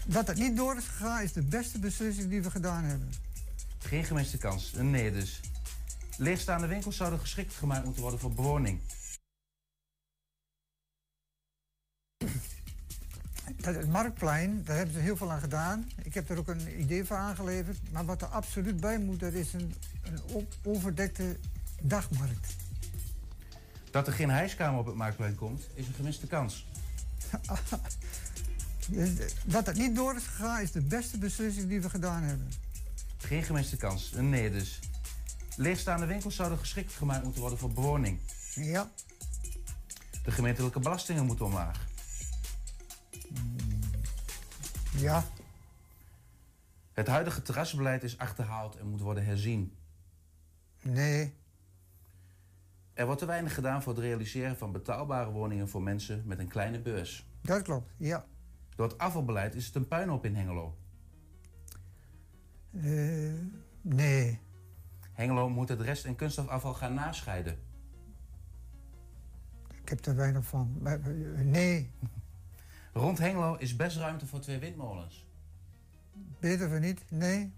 [0.07, 3.12] Dat het niet door is gegaan, is de beste beslissing die we gedaan hebben.
[3.78, 5.40] Geen gemiste kans, een nee dus.
[6.16, 8.80] Leegstaande winkels zouden geschikt gemaakt moeten worden voor bewoning.
[13.57, 15.90] Dat het marktplein, daar hebben ze heel veel aan gedaan.
[16.02, 17.92] Ik heb er ook een idee voor aangeleverd.
[17.92, 21.37] Maar wat er absoluut bij moet, dat is een, een overdekte
[21.83, 22.57] dagmarkt.
[23.90, 26.66] Dat er geen hijskamer op het marktplein komt, is een gemiste kans.
[29.44, 32.48] Dat het niet door is gegaan, is de beste beslissing die we gedaan hebben.
[33.16, 34.78] Geen gemiste kans, een nee dus.
[35.56, 38.18] Leegstaande winkels zouden geschikt gemaakt moeten worden voor bewoning.
[38.54, 38.90] Ja.
[40.24, 41.86] De gemeentelijke belastingen moeten omlaag.
[44.96, 45.24] Ja.
[46.92, 49.76] Het huidige terrasbeleid is achterhaald en moet worden herzien.
[50.82, 51.34] Nee.
[52.94, 56.48] Er wordt te weinig gedaan voor het realiseren van betaalbare woningen voor mensen met een
[56.48, 57.26] kleine beurs.
[57.40, 58.26] Dat klopt, ja.
[58.74, 60.76] Door het afvalbeleid is het een puinhoop in Hengelo.
[62.70, 63.32] Eh,
[63.80, 64.40] nee.
[65.12, 67.58] Hengelo moet het rest- en kunststofafval gaan nascheiden.
[69.82, 70.76] Ik heb er weinig van.
[70.80, 71.90] Maar, eh, nee,
[72.92, 75.26] Rond Hengelo is best ruimte voor twee windmolens.
[76.40, 77.04] beter van niet.
[77.08, 77.52] Nee.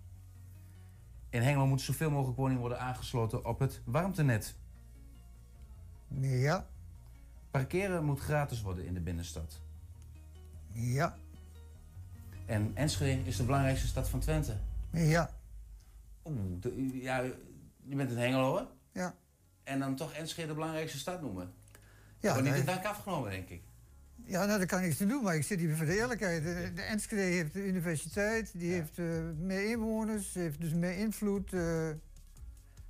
[1.30, 4.56] In Hengelo moeten zoveel mogelijk woningen worden aangesloten op het warmtenet.
[6.20, 6.66] Ja.
[7.50, 9.60] Parkeren moet gratis worden in de binnenstad.
[10.76, 11.16] Ja.
[12.46, 14.56] En Enschede is de belangrijkste stad van Twente.
[14.90, 15.30] Ja.
[16.24, 17.18] Oeh, de- ja,
[17.82, 18.62] je bent een Hengelo, hè?
[19.00, 19.14] Ja.
[19.64, 21.52] En dan toch Enschede de belangrijkste stad noemen?
[22.18, 23.62] Ja, Wordt niet de dank afgenomen, denk ik.
[24.24, 26.42] Ja, nou, daar kan ik niks aan doen, maar ik zit hier voor de eerlijkheid.
[26.42, 29.06] De, de Enschede heeft de universiteit, die heeft eh,
[29.38, 31.52] meer inwoners, heeft dus meer invloed.
[31.52, 31.88] eh,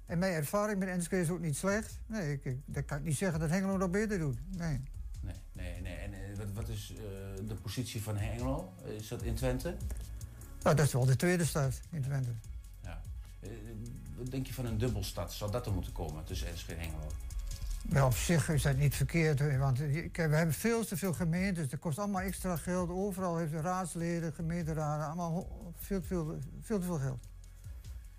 [0.07, 1.99] en mijn ervaring met Enschede is ook niet slecht.
[2.07, 4.39] Nee, ik, ik, dat kan ik niet zeggen dat Hengelo dat beter doet.
[4.57, 4.81] Nee.
[5.21, 5.95] Nee, nee, nee.
[5.97, 6.11] En
[6.55, 8.73] wat, is eh, de positie van Hengelo?
[8.97, 9.77] Is dat in Twente?
[10.63, 12.31] Nou, dat is wel de tweede stad in Twente.
[12.83, 13.01] Ja.
[13.41, 13.51] Eh,
[14.17, 15.33] wat denk je van een dubbelstad?
[15.33, 17.11] Zou dat er moeten komen tussen Enschede en Hengelo?
[17.89, 21.69] Maar op zich is dat niet verkeerd, want eh, we hebben veel te veel gemeentes.
[21.69, 22.91] Dat kost allemaal extra geld.
[22.91, 27.21] Overal heeft de raadsleden, gemeenteraden, allemaal veel, te veel, veel te veel geld.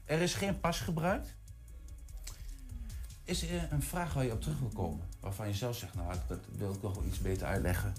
[0.05, 1.35] Er is geen pas gebruikt?
[3.23, 5.05] Is er een vraag waar je op terug wil komen?
[5.19, 7.93] Waarvan je zelf zegt, nou, dat wil ik nog wel iets beter uitleggen.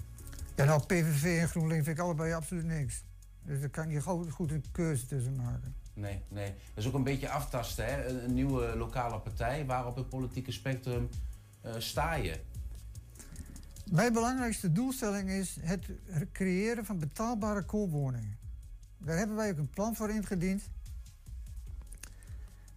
[0.59, 3.03] Ja, nou, PVV en GroenLinks vind ik allebei absoluut niks.
[3.43, 5.75] Dus daar kan je goed, goed een keuze tussen maken.
[5.93, 6.45] Nee, nee.
[6.45, 8.07] Dat is ook een beetje aftasten, hè?
[8.07, 9.65] Een, een nieuwe lokale partij.
[9.65, 11.09] Waar op het politieke spectrum
[11.61, 12.39] eh, sta je?
[13.91, 15.85] Mijn belangrijkste doelstelling is het
[16.31, 18.37] creëren van betaalbare koopwoningen.
[18.97, 20.69] Daar hebben wij ook een plan voor ingediend.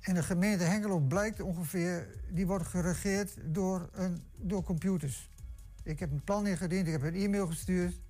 [0.00, 5.30] En de gemeente Hengelo blijkt ongeveer, die wordt geregeerd door, een, door computers.
[5.82, 8.00] Ik heb een plan ingediend, ik heb een e-mail gestuurd.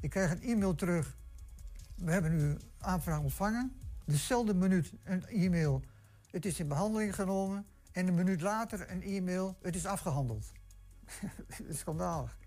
[0.00, 1.16] Ik krijg een e-mail terug.
[1.94, 3.72] We hebben nu aanvraag ontvangen.
[4.04, 5.82] Dezelfde minuut een e-mail.
[6.30, 7.66] Het is in behandeling genomen.
[7.92, 9.56] En een minuut later een e-mail.
[9.62, 10.52] Het is afgehandeld.
[11.70, 12.38] Schandalig.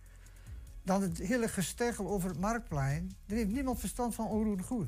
[0.83, 3.11] Dan het hele gesteggel over het marktplein.
[3.25, 4.87] Er heeft niemand verstand van onroerend goed.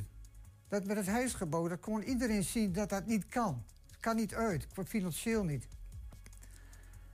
[0.67, 3.63] Dat met het huisgebouw, dat kon iedereen zien dat dat niet kan.
[3.89, 5.67] Het kan niet uit, financieel niet.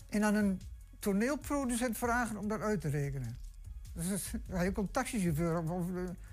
[0.10, 0.62] En aan een
[1.08, 3.38] toneelproducent vragen om dat uit te rekenen.
[3.94, 5.86] Dus ja, je kon taxichauffeur of, of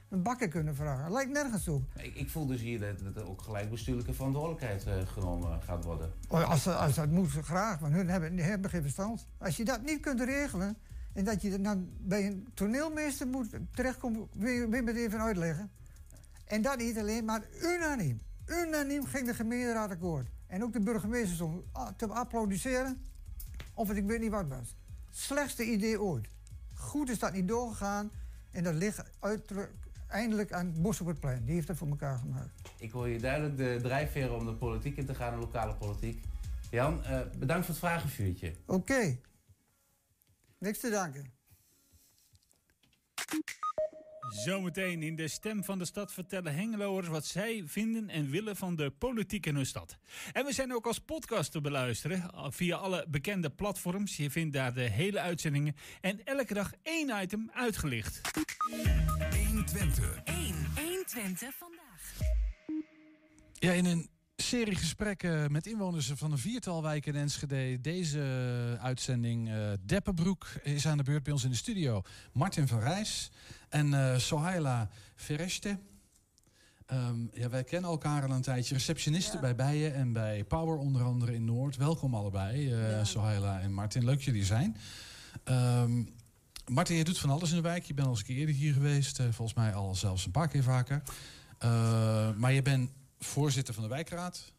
[0.08, 1.04] een bakker kunnen vragen.
[1.04, 1.82] Dat lijkt nergens op.
[1.96, 6.12] Ik, ik voel dus hier dat, er ook gelijk bestuurlijke verantwoordelijkheid eh, genomen gaat worden.
[6.28, 9.26] Oh, Als, als dat moet, graag, maar hun hebben, die hebben geen verstand.
[9.38, 10.76] Als je dat niet kunt regelen
[11.12, 15.70] en dat je dan bij een toneelmeester moet terechtkomen, wil je, het even uitleggen.
[16.44, 18.20] En dat niet alleen, maar unaniem.
[18.46, 20.28] Unaniem ging de gemeenteraad akkoord.
[20.46, 23.12] En ook de burgemeester stond ah, te applaudisseren
[23.74, 24.76] of het ik weet niet wat was.
[25.10, 26.28] Slechtste idee ooit.
[26.74, 28.10] Goed is dat niet doorgegaan
[28.50, 29.72] en dat ligt uiterlijk,
[30.08, 31.44] eindelijk aan Bos op het plein.
[31.44, 32.72] Die heeft dat voor elkaar gemaakt.
[32.78, 36.24] Ik hoor je duidelijk de drijfveren om de politiek in te gaan, de lokale politiek.
[36.70, 38.54] Jan, eh, bedankt voor het vragenvuurtje.
[38.66, 39.18] Oké.
[40.58, 41.32] Niks te danken.
[44.28, 48.76] Zometeen in de stem van de stad vertellen Hengeloers wat zij vinden en willen van
[48.76, 49.96] de politiek in hun stad.
[50.32, 54.16] En we zijn ook als podcast te beluisteren eh, via alle bekende platforms.
[54.16, 58.20] Je vindt daar de hele uitzendingen en elke dag één item uitgelicht.
[59.46, 60.20] 120.
[60.24, 60.54] 1.
[60.74, 62.32] 120 vandaag.
[63.52, 64.08] Ja, in een
[64.54, 67.80] serie gesprekken met inwoners van een viertal wijken in Enschede.
[67.80, 68.20] Deze
[68.80, 72.02] uitzending eh Deppenbroek is aan de beurt bij ons in de studio.
[72.32, 73.30] Martin van Rijs
[73.68, 75.78] en eh Sohaila Fereste.
[76.86, 78.74] Ehm, ja, wij kennen elkaar al een tijdje.
[78.74, 81.76] Receptionisten bij Bijen en bij Power onder andere in Noord.
[81.76, 84.04] Welkom allebei, eh Sohaila en Martin.
[84.04, 84.76] Leuk jullie zijn.
[85.44, 86.02] Ehm,
[86.66, 87.84] Martin, je doet van alles in de wijk.
[87.84, 89.18] Je bent al eens een keer eerder hier geweest.
[89.18, 91.02] eh, volgens mij al zelfs een paar keer vaker.
[91.58, 92.90] Eh, maar je bent
[93.24, 94.52] voorzitter van de wijkraad.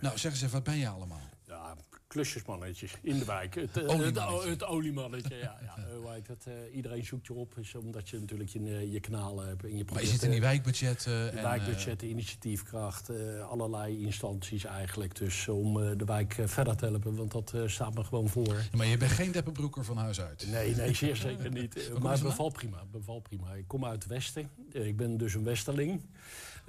[0.00, 1.20] Nou, zeg eens even, wat ben je allemaal?
[1.46, 1.76] Ja,
[2.08, 3.54] klusjesmannetje in de wijk.
[3.54, 4.40] Het, eh, Oliemannetje.
[4.40, 5.58] Het, het oliemannetje, ja.
[5.62, 5.76] ja.
[5.76, 9.64] eh, het, eh, iedereen zoekt je op, is omdat je natuurlijk je, je kanalen hebt.
[9.64, 11.32] En je Maar je zit in die wijkbudgetten.
[11.32, 13.10] En, wijkbudgetten, initiatiefkracht,
[13.50, 15.16] allerlei instanties eigenlijk.
[15.16, 18.56] Dus om de wijk verder te helpen, want dat staat me gewoon voor.
[18.76, 20.46] maar je bent geen deppenbroeker van huis uit.
[20.50, 21.90] Nee, nee, zeer zeker niet.
[22.00, 23.54] Maar het bevalt prima, bevalt prima.
[23.54, 24.50] Ik kom uit het Westen.
[24.72, 26.00] Ik ben dus een Westerling.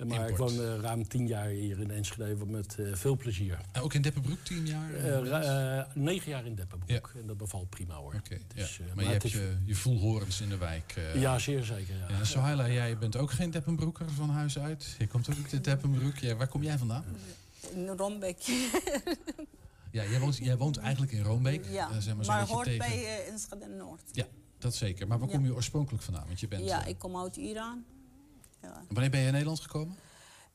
[0.07, 0.51] Maar Import.
[0.51, 3.59] ik woon eh, ruim tien jaar hier in Enschede met eh, veel plezier.
[3.71, 4.93] En ook in Deppenbroek tien jaar?
[4.93, 7.11] Eh, negen jaar in Deppenbroek.
[7.21, 8.13] En dat bevalt prima hoor.
[8.13, 8.83] Oké, Dus, ja.
[8.85, 10.93] eh, maar je hebt is- je, je voelhorens in de wijk.
[10.95, 11.21] eh.
[11.21, 11.95] Ja, zeer zeker.
[11.95, 12.05] Ja.
[12.17, 14.95] Ja, Sohaila, jij bent ook geen Deppenbroeker van huis uit.
[14.99, 16.17] Je komt ook uit de Deppenbroek.
[16.17, 17.03] Ja, waar kom jij vandaan?
[17.73, 18.37] In Rombeek.
[19.91, 21.65] Ja, jij woont, jij woont eigenlijk in Roombeek.
[21.69, 22.79] Ja, zeg maar, maar, hoort tegen...
[22.79, 24.01] bij uh, Enschede Noord.
[24.11, 24.25] Ja,
[24.57, 25.07] dat zeker.
[25.07, 25.35] Maar waar Ja.
[25.35, 26.25] kom je oorspronkelijk vandaan?
[26.27, 27.83] Want je bent, ja, ik kom uit Iran.
[28.61, 28.81] Ja.
[28.89, 29.95] Wanneer ben je in Nederland gekomen?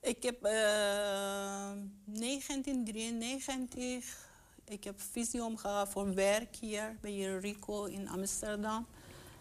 [0.00, 1.72] Ik heb eh
[2.04, 4.28] 1993,
[4.64, 8.86] ik heb visum gehad voor werk hier bij Rico in Amsterdam.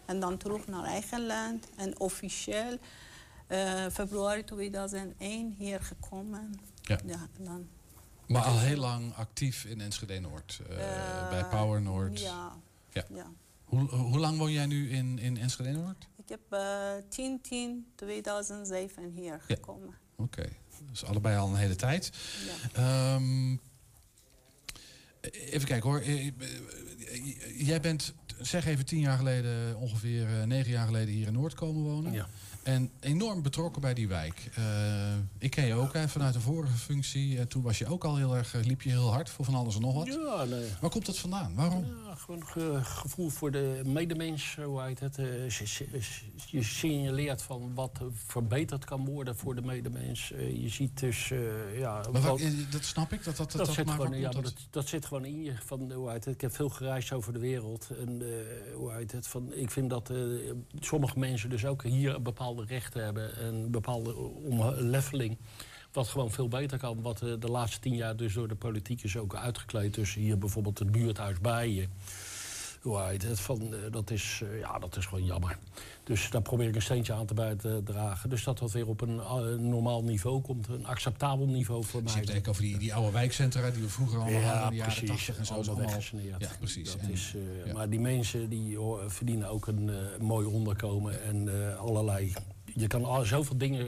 [0.04, 1.66] En dan terug naar eigen land.
[1.76, 2.78] En officieel
[3.46, 6.60] eh, februari 2001 hier gekomen.
[6.82, 6.98] Ja.
[7.38, 7.68] dan,
[8.26, 10.60] Maar al heel lang actief in Enschede Noord.
[10.70, 12.20] eh, bij Power Noord.
[12.20, 12.52] ja,
[12.92, 13.04] Ja.
[13.14, 13.26] ja.
[13.64, 16.06] Hoe, hoe lang woon jij nu in, in Enschede Noord?
[16.26, 16.94] Ik heb eh
[19.08, 19.94] 10-10-2007 hier gekomen.
[20.16, 20.44] Oké,
[20.90, 22.10] dus allebei al een hele tijd.
[22.72, 23.56] Ehm,
[25.30, 26.00] even kijken hoor.
[26.00, 26.32] Eh, eh,
[27.66, 31.54] Jij bent, zeg even tien jaar geleden, ongeveer eh, negen jaar geleden hier in Noord
[31.54, 32.12] komen wonen.
[32.12, 32.28] Ja.
[32.64, 34.50] En enorm betrokken bij die wijk.
[34.54, 34.64] Eh,
[35.38, 37.38] ik ken je ook hè, vanuit een vorige functie.
[37.38, 39.54] En toen was je ook al heel erg, eh, liep je heel hard voor van
[39.54, 40.06] alles en nog wat.
[40.06, 40.68] Ja, nee.
[40.80, 41.54] Waar komt dat vandaan?
[41.54, 41.84] Waarom?
[42.06, 45.18] Ja, gewoon ge- gevoel voor de medemens, hoe heet het.
[45.18, 45.48] eh,
[46.46, 50.32] je- signaleert van wat er verbeterd kan worden voor de medemens.
[50.32, 52.02] Eh, Je ziet dus, eh, ja...
[52.12, 54.42] Maar wat- eh, dat snap ik, dat dat, dat, dat, zit maar gewoon, ja, dat?
[54.42, 55.52] dat, dat zit gewoon in je.
[55.64, 57.88] Van, hoe heet het, ik heb veel gereisd over de wereld.
[57.98, 60.16] En eh, hoe heet het, van, ik vind dat eh,
[60.80, 63.36] sommige mensen dus ook hier bepaalde rechten hebben.
[63.36, 65.36] En een bepaalde omleveling.
[65.92, 67.02] Wat gewoon veel beter kan.
[67.02, 69.94] Wat eh, de laatste tien jaar dus door de politiek is ook uitgekleed.
[69.94, 71.88] Dus hier bijvoorbeeld het buurthuis bij je.
[72.92, 73.40] Heet het?
[73.40, 75.58] Van, eh, dat, is, eh, ja, dat is gewoon jammer.
[76.04, 78.30] Dus daar probeer ik een steentje aan te bij te dragen.
[78.30, 80.68] Dus dat dat weer op een eh, normaal niveau komt.
[80.68, 82.12] Een acceptabel niveau voor mij.
[82.12, 84.92] je hebt het over die, die oude wijkcentra die we vroeger allemaal Ja, hadden jaren
[84.92, 85.08] precies.
[85.10, 85.54] 80 en zo.
[85.54, 86.40] Allemaal weggesaneerd.
[86.40, 86.92] Ja, precies.
[86.92, 87.34] Dat En- is,
[87.66, 87.72] ja.
[87.72, 92.32] Maar die mensen die hoor, verdienen ook een mooi onderkomen en allerlei.
[92.74, 93.86] Je kan al, zoveel dingen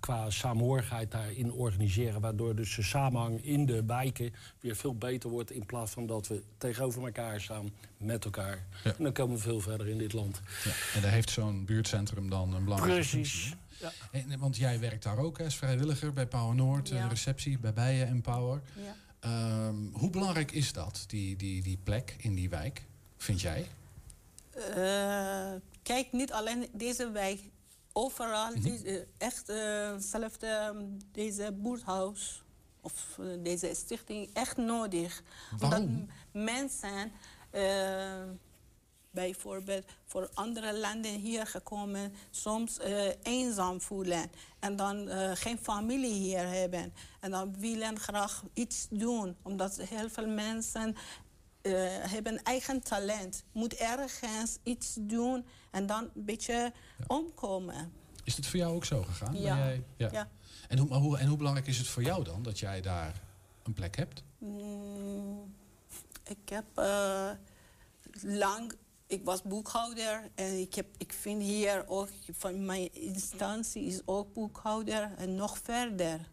[0.00, 5.50] qua samenhorigheid daarin organiseren, waardoor dus de samenhang in de wijken weer veel beter wordt
[5.50, 8.66] in plaats van dat we tegenover elkaar staan met elkaar.
[8.84, 8.90] Ja.
[8.98, 10.40] En dan komen we veel verder in dit land.
[10.64, 13.32] Ja, en daar heeft zo'n buurtcentrum dan een belangrijke Precies.
[13.42, 13.64] functie.
[13.80, 13.92] Ja.
[14.10, 16.96] En, want jij werkt daar ook hè, als vrijwilliger bij Power Noord, Ja.
[17.04, 18.60] eh, receptie bij Bijen en Power.
[18.74, 18.94] Ja.
[19.20, 22.82] Ehm, hoe belangrijk is dat, die, die, die plek in die wijk,
[23.16, 23.66] vind jij?
[24.74, 27.40] Eh, kijk, niet alleen deze wijk.
[28.06, 28.60] Overal, Mhm.
[28.62, 32.42] deze, echt eh, zelfs de- deze boerthuis
[32.80, 35.22] of eh, deze stichting echt nodig.
[35.58, 35.82] Waarom?
[35.84, 37.12] Omdat mensen
[37.50, 38.22] eh,
[39.10, 46.12] bijvoorbeeld voor andere landen hier gekomen, soms eh, eenzaam voelen en dan eh, geen familie
[46.14, 46.92] hier hebben.
[47.20, 50.96] En dan willen graag iets doen, omdat heel veel mensen
[51.74, 53.44] eh, hebben eigen talent.
[53.52, 56.72] Moet ergens iets doen en dan een beetje
[57.06, 57.92] omkomen.
[58.24, 59.40] Is het voor jou ook zo gegaan?
[59.40, 59.56] Ja.
[59.56, 60.08] jij- ja.
[60.12, 60.28] Ja.
[60.68, 63.20] En, hoe, maar hoe, en hoe belangrijk is het voor jou dan dat jij daar
[63.62, 64.22] een plek hebt?
[64.38, 65.54] Mm,
[66.24, 67.30] ik heb eh,
[68.22, 68.72] lang,
[69.06, 74.32] ik was boekhouder en ik, heb, ik vind hier ook van mijn instantie is ook
[74.32, 76.28] boekhouder en nog verder.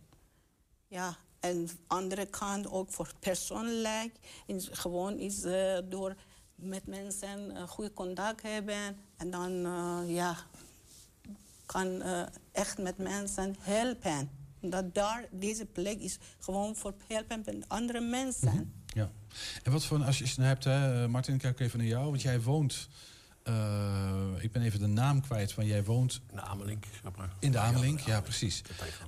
[0.87, 4.15] Ja, en andere kant ook voor persoonlijk.
[4.45, 6.15] Is gewoon is eh, door
[6.55, 10.37] met mensen uh, goede contact hebben en dan eh, ja,
[11.65, 12.03] kan
[12.51, 14.29] echt met mensen helpen.
[14.61, 18.73] Dat daar, deze plek is gewoon voor helpen met andere mensen.
[18.85, 19.11] Ja.
[19.63, 22.09] En wat voor, als je het nou hebt, hè, Martin, ik kijk even naar jou,
[22.09, 22.89] want jij woont,
[23.43, 26.21] eh, ik ben even de naam kwijt, van jij woont...
[26.29, 26.85] In de Amelink.
[27.39, 28.61] In de Amelink, ja, precies.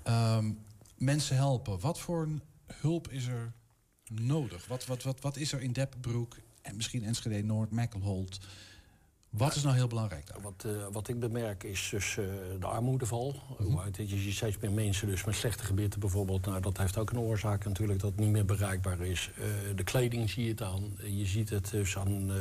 [0.04, 0.52] Ehm,
[0.96, 2.30] mensen helpen, wat voor
[2.74, 3.54] hulp is er
[4.12, 4.68] nodig?
[4.68, 8.40] Wat, wat, wat, wat is er in Deppenbroek en misschien Enschede Noord, Mekkelholt?
[9.38, 10.42] Wat is nou heel belangrijk daar?
[10.42, 12.26] Wat, eh, wat ik bemerk is dus eh,
[12.60, 13.36] de armoedeval.
[13.58, 14.10] Heet het?
[14.10, 16.46] Je ziet steeds meer mensen dus met slechte gebieden bijvoorbeeld.
[16.46, 19.30] Nou, dat heeft ook een oorzaak natuurlijk dat het niet meer bereikbaar is.
[19.38, 20.98] Eh, de kleding zie je het aan.
[21.04, 22.32] Je ziet het dus aan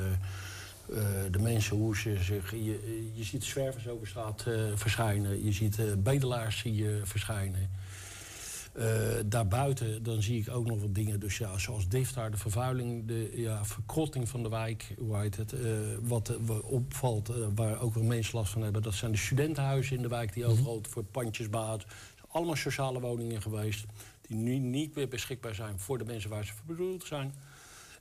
[1.30, 2.50] de mensen hoe ze zich...
[2.50, 5.44] Je, je ziet zwervers over straat verschijnen.
[5.44, 7.70] Je ziet bedelaars zie je verschijnen.
[8.74, 8.86] Eh,
[9.26, 13.32] daarbuiten dan zie ik ook nog wat dingen, dus ja, zoals Diftar, de vervuiling, de
[13.34, 15.52] ja, verkrotting van de wijk, hoe heet het.
[15.52, 15.60] eh,
[16.02, 19.96] wat eh, wat opvalt, waar ook wel mensen last van hebben, dat zijn de studentenhuizen
[19.96, 21.84] in de wijk die overal voor pandjes baat.
[22.28, 23.84] Allemaal sociale woningen geweest,
[24.20, 27.34] die nu niet meer beschikbaar zijn voor de mensen waar ze voor bedoeld zijn.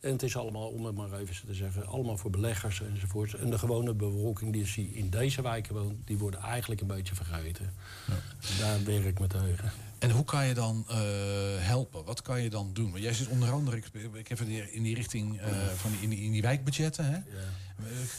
[0.03, 3.33] En het is allemaal, om het maar even te zeggen, allemaal voor beleggers enzovoort.
[3.33, 7.73] En de gewone bevolking die in deze wijken woont, die worden eigenlijk een beetje vergeten.
[8.59, 9.71] Daar werk ik me tegen.
[9.99, 10.97] En hoe kan je dan eh,
[11.57, 12.05] helpen?
[12.05, 12.91] Wat kan je dan doen?
[12.91, 15.91] Want jij zit onder andere, ik, ik heb in die, in die richting eh, van
[15.91, 17.05] die, in, die, in die wijkbudgetten.
[17.05, 17.15] Hè?
[17.15, 17.23] Eh,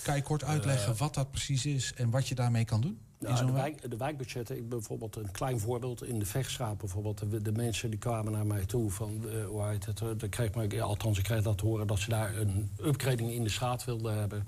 [0.02, 2.98] kan je kort uitleggen wat dat precies is en wat je daarmee kan doen?
[3.18, 3.90] Zo'n de, wijk?
[3.90, 7.30] de wijkbudgetten, ik bijvoorbeeld een klein voorbeeld in de vechtstraat bijvoorbeeld.
[7.30, 10.54] De, de mensen die kwamen naar mij toe van, eh, hoe heet het, dan kreeg
[10.54, 13.84] maar, althans ik kreeg dat te horen dat ze daar een upgrading in de straat
[13.84, 14.46] wilden hebben.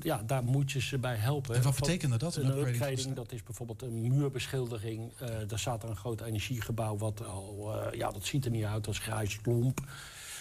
[0.00, 1.54] Ja, daar moet je ze bij helpen.
[1.54, 5.12] En wat Van- betekende dat, een Een upgrading dat is bijvoorbeeld een muurbeschildering.
[5.18, 8.98] Eh er staat een groot energiegebouw, wat al, ja, dat ziet er niet uit als
[8.98, 9.80] grijs lomp.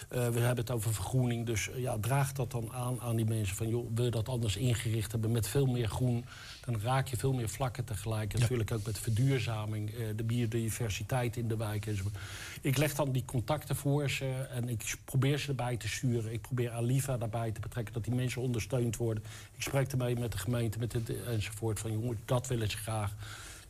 [0.10, 3.56] Eh, we hebben het over vergroening, dus ja, draag dat dan aan aan die mensen.
[3.56, 6.26] Van, joh, wil je dat anders ingericht hebben met veel meer groen...
[6.72, 8.34] dan raak je veel meer vlakken tegelijk.
[8.34, 11.86] En Natuurlijk ook met verduurzaming, eh, de biodiversiteit in de wijk.
[11.86, 12.16] enzovoort.
[12.62, 16.34] Ik leg dan die contacten voor ze en ik probeer ze erbij te sturen.
[16.34, 19.24] Ik probeer Aliva daarbij te betrekken, dat die mensen ondersteund worden.
[19.56, 21.80] Ik spreek ermee met de gemeente met het, enzovoort.
[21.80, 23.16] Van jongens, dat willen ze graag.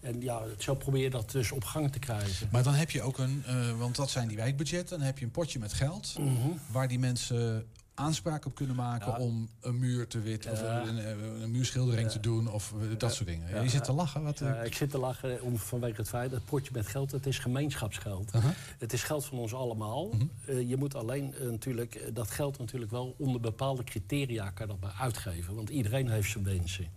[0.02, 2.48] En ja, zo probeer je dat dus op gang te krijgen.
[2.52, 5.26] Maar dan heb je ook een, eh, want dat zijn die wijkbudgetten, dan heb je
[5.26, 6.50] een potje met geld Mhm.
[6.72, 7.66] waar die mensen
[8.00, 12.20] aanspraak op kunnen maken om een muur te wit of een, een, een muurschildering te
[12.20, 13.64] doen of eh, dat soort dingen.
[13.64, 14.24] Je zit te lachen.
[14.24, 16.88] Wat, eh, Ja, ik zit te lachen om, vanwege het feit dat het potje met
[16.88, 18.32] geld, het is gemeenschapsgeld.
[18.78, 20.08] Het is geld van ons allemaal.
[20.08, 20.26] Mhm.
[20.46, 24.96] Eh, je moet alleen natuurlijk, dat geld natuurlijk wel onder bepaalde criteria kan dat maar
[25.00, 25.56] uitgeven.
[25.56, 26.88] Want iedereen heeft zijn wensen.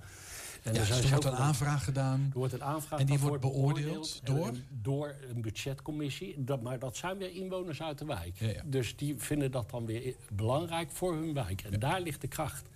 [0.63, 2.31] En ja, dus er wordt een aanvraag gedaan.
[2.33, 4.53] Er wordt een aanvraag En die wordt beoordeeld door?
[4.69, 6.45] door een budgetcommissie.
[6.45, 8.39] Dat, maar dat zijn weer inwoners uit de wijk.
[8.39, 8.63] Ja, ja.
[8.65, 11.63] Dus die vinden dat dan weer belangrijk voor hun wijk.
[11.63, 12.71] En daar ligt de kracht.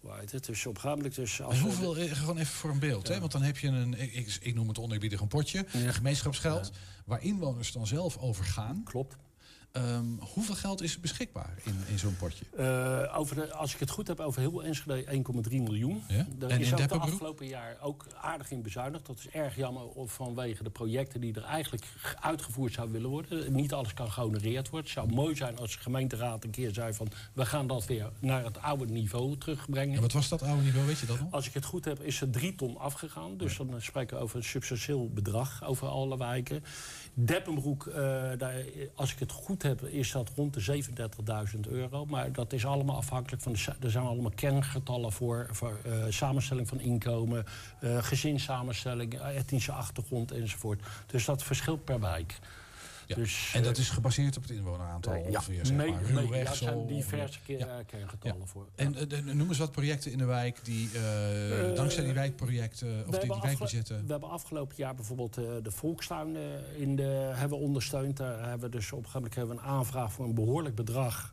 [0.00, 3.20] Right, het is opgamelijk dus als En hoeveel, gewoon even voor een beeld, hè?
[3.20, 6.72] want dan heb je een, ik, ik, ik noem het oneerbiedig een potje, gemeenschapsgeld,
[7.04, 8.82] waar inwoners dan zelf over gaan.
[8.84, 9.16] Klopt.
[9.72, 12.44] Ehm, hoeveel geld is er beschikbaar in, in zo'n potje?
[12.56, 15.04] Eh, over de, als ik het goed heb, over heel Enschede
[15.50, 16.02] 1,3 miljoen.
[16.08, 16.26] Ja?
[16.38, 19.06] Daar En is ook de afgelopen jaar ook aardig in bezuinigd.
[19.06, 21.84] Dat is erg jammer of vanwege de projecten die er eigenlijk
[22.20, 23.52] uitgevoerd zouden willen worden.
[23.52, 24.90] Niet alles kan gehonoreerd worden.
[24.90, 27.08] Het zou mooi zijn als de gemeenteraad een keer zei van...
[27.32, 29.94] we gaan dat weer naar het oude niveau terugbrengen.
[29.96, 31.32] En wat was dat oude niveau, weet je dat nog?
[31.32, 33.36] Als ik het goed heb, is er drie ton afgegaan.
[33.36, 36.64] Dus dan spreken we over een substantieel bedrag over alle wijken.
[37.14, 37.94] Deppenbroek, eh,
[38.38, 38.54] daar,
[38.94, 40.82] als ik het goed heb, is dat rond de
[41.54, 42.04] 37.000 euro.
[42.04, 43.52] Maar dat is allemaal afhankelijk van...
[43.52, 47.44] De, er zijn allemaal kerngetallen voor, voor eh, samenstelling van inkomen...
[47.80, 50.80] eh gezinssamenstelling, etnische achtergrond enzovoort.
[51.06, 52.38] Dus dat verschilt per wijk.
[53.16, 53.22] Ja.
[53.22, 56.02] Dus, en dat eh, is gebaseerd op het inwoneraantal ja, ongeveer, zeg mee- maar.
[56.02, 56.96] Ruwweg ja, er zo zijn ongeveer.
[56.96, 57.66] diverse keer, Ja.
[57.78, 58.66] eh, kerngetallen voor.
[58.74, 63.14] En de- noem eens wat projecten in de wijk die eh, dankzij die wijkprojecten of
[63.14, 64.04] We die, die wijkbudgetten.
[64.06, 66.42] We hebben afgelopen jaar bijvoorbeeld eh, de volkstuin eh,
[66.80, 68.16] in de, hebben ondersteund.
[68.16, 70.74] Daar hebben we dus op een gegeven moment hebben we een aanvraag voor een behoorlijk
[70.74, 71.30] bedrag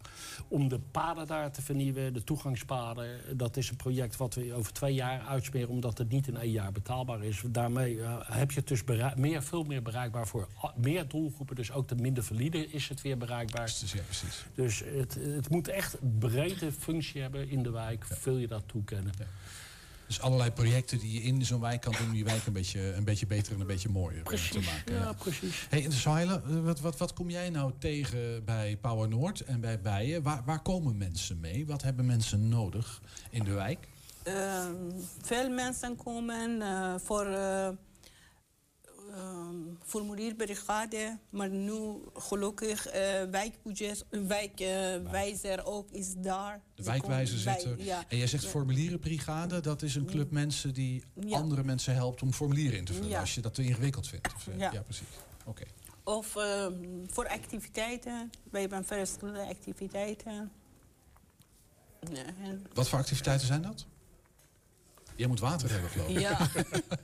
[0.47, 3.37] om de paden daar te vernieuwen, de toegangspaden.
[3.37, 6.51] Dat is een project wat we over twee jaar uitsmeren, omdat het niet in één
[6.51, 7.41] jaar betaalbaar is.
[7.47, 8.83] Daarmee heb je het dus
[9.15, 11.55] meer, veel meer bereikbaar voor meer doelgroepen.
[11.55, 13.65] Dus ook de minder valide is het weer bereikbaar.
[13.65, 14.45] Dus, ja, precies.
[14.55, 18.05] Dus het, het moet echt een brede functie hebben in de wijk.
[18.23, 19.13] Wil je dat toekennen?
[20.09, 22.93] Dus allerlei projecten die je in zo'n wijk kan doen om je wijk een beetje,
[22.93, 24.93] een beetje beter en een beetje mooier eh, te Precies, maken.
[24.93, 25.67] ja, precies.
[25.69, 29.81] Hey, en eh, wat, wat, wat kom jij nou tegen bij Power Noord en bij
[29.81, 30.23] Bijen?
[30.23, 31.65] Waar, waar komen mensen mee?
[31.65, 33.87] Wat hebben mensen nodig in de wijk?
[34.23, 34.73] Ehm,
[35.21, 37.69] veel mensen komen eh, voor uh,
[39.85, 42.93] formulierbrigade, maar nu gelukkig uh,
[43.31, 46.61] wijkbudget, wijkwijzer ook is daar.
[46.75, 47.83] De wijkwijzer zit er.
[47.83, 48.03] Ja.
[48.07, 51.37] En jij zegt formulierenbrigade, dat is een club mensen die Ja.
[51.37, 53.09] andere mensen helpt om formulieren in te vullen.
[53.09, 53.19] Ja.
[53.19, 54.33] Als je dat te ingewikkeld vindt.
[54.35, 54.81] Of, eh, Ja.
[54.81, 55.07] precies.
[55.45, 55.63] Oké.
[56.03, 56.73] Of ehm,
[57.07, 58.29] voor activiteiten.
[58.51, 60.51] Wij hebben verschillende activiteiten.
[62.73, 63.85] Wat voor activiteiten zijn dat?
[65.19, 66.19] Jij moet water hebben, geloof ik.
[66.19, 66.49] Ja.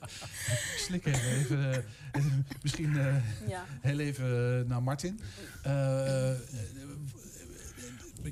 [0.86, 1.38] Slik even.
[1.38, 1.72] even
[2.12, 2.22] eh,
[2.62, 3.14] misschien eh,
[3.48, 3.64] Ja.
[3.80, 5.20] heel even eh, naar Martin.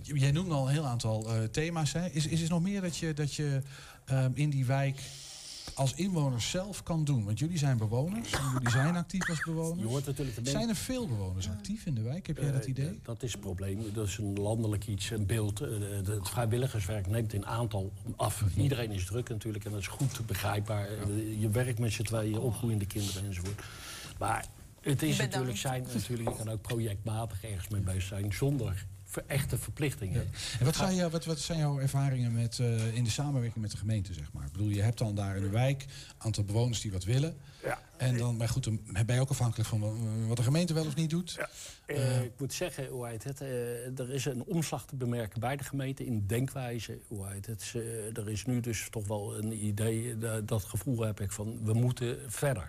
[0.02, 1.92] Jij noemde al een heel aantal eh, thema's.
[1.92, 2.06] Hè.
[2.08, 3.62] Is, is er nog meer dat je, dat je
[4.04, 5.00] ehm, in die wijk
[5.74, 7.24] als inwoners zelf kan doen?
[7.24, 8.30] Want jullie zijn bewoners.
[8.32, 9.80] En jullie zijn actief als bewoners.
[9.80, 12.26] Je hoort natuurlijk de men- Zijn er veel bewoners actief in de wijk?
[12.26, 13.00] Heb jij dat Eh, idee?
[13.02, 13.92] Dat is het probleem.
[13.92, 15.60] Dat is een landelijk iets, een beeld.
[15.60, 15.68] Eh,
[16.04, 18.42] Het vrijwilligerswerk neemt in aantal af.
[18.44, 18.60] Mhm.
[18.60, 20.86] Iedereen is druk natuurlijk en dat is goed begrijpbaar.
[20.88, 23.62] Eh, Je werkt met z'n tweeën, opgroeiende kinderen enzovoort.
[24.18, 24.46] Maar
[24.80, 28.86] het is natuurlijk, zijn, natuurlijk, je kan ook projectmatig ergens mee bezig zijn zonder
[29.20, 30.30] echte verplichtingen.
[30.58, 33.70] En wat zijn, jou, wat, wat zijn jouw ervaringen met, eh, in de samenwerking met
[33.70, 34.44] de gemeente, zeg maar?
[34.44, 37.36] Ik bedoel, je hebt dan daar in de wijk een aantal bewoners die wat willen.
[37.62, 37.78] Ja.
[37.96, 40.86] En dan, maar goed, dan ben je ook afhankelijk van eh, wat de gemeente wel
[40.86, 41.38] of niet doet.
[41.86, 45.56] Eh, ik moet zeggen, hoe heet het, eh, er is een omslag te bemerken bij
[45.56, 46.98] de gemeente in denkwijze.
[47.08, 51.00] Hoe heet het, eh, er is nu dus toch wel een idee, eh, dat gevoel
[51.00, 52.68] heb ik van we moeten verder.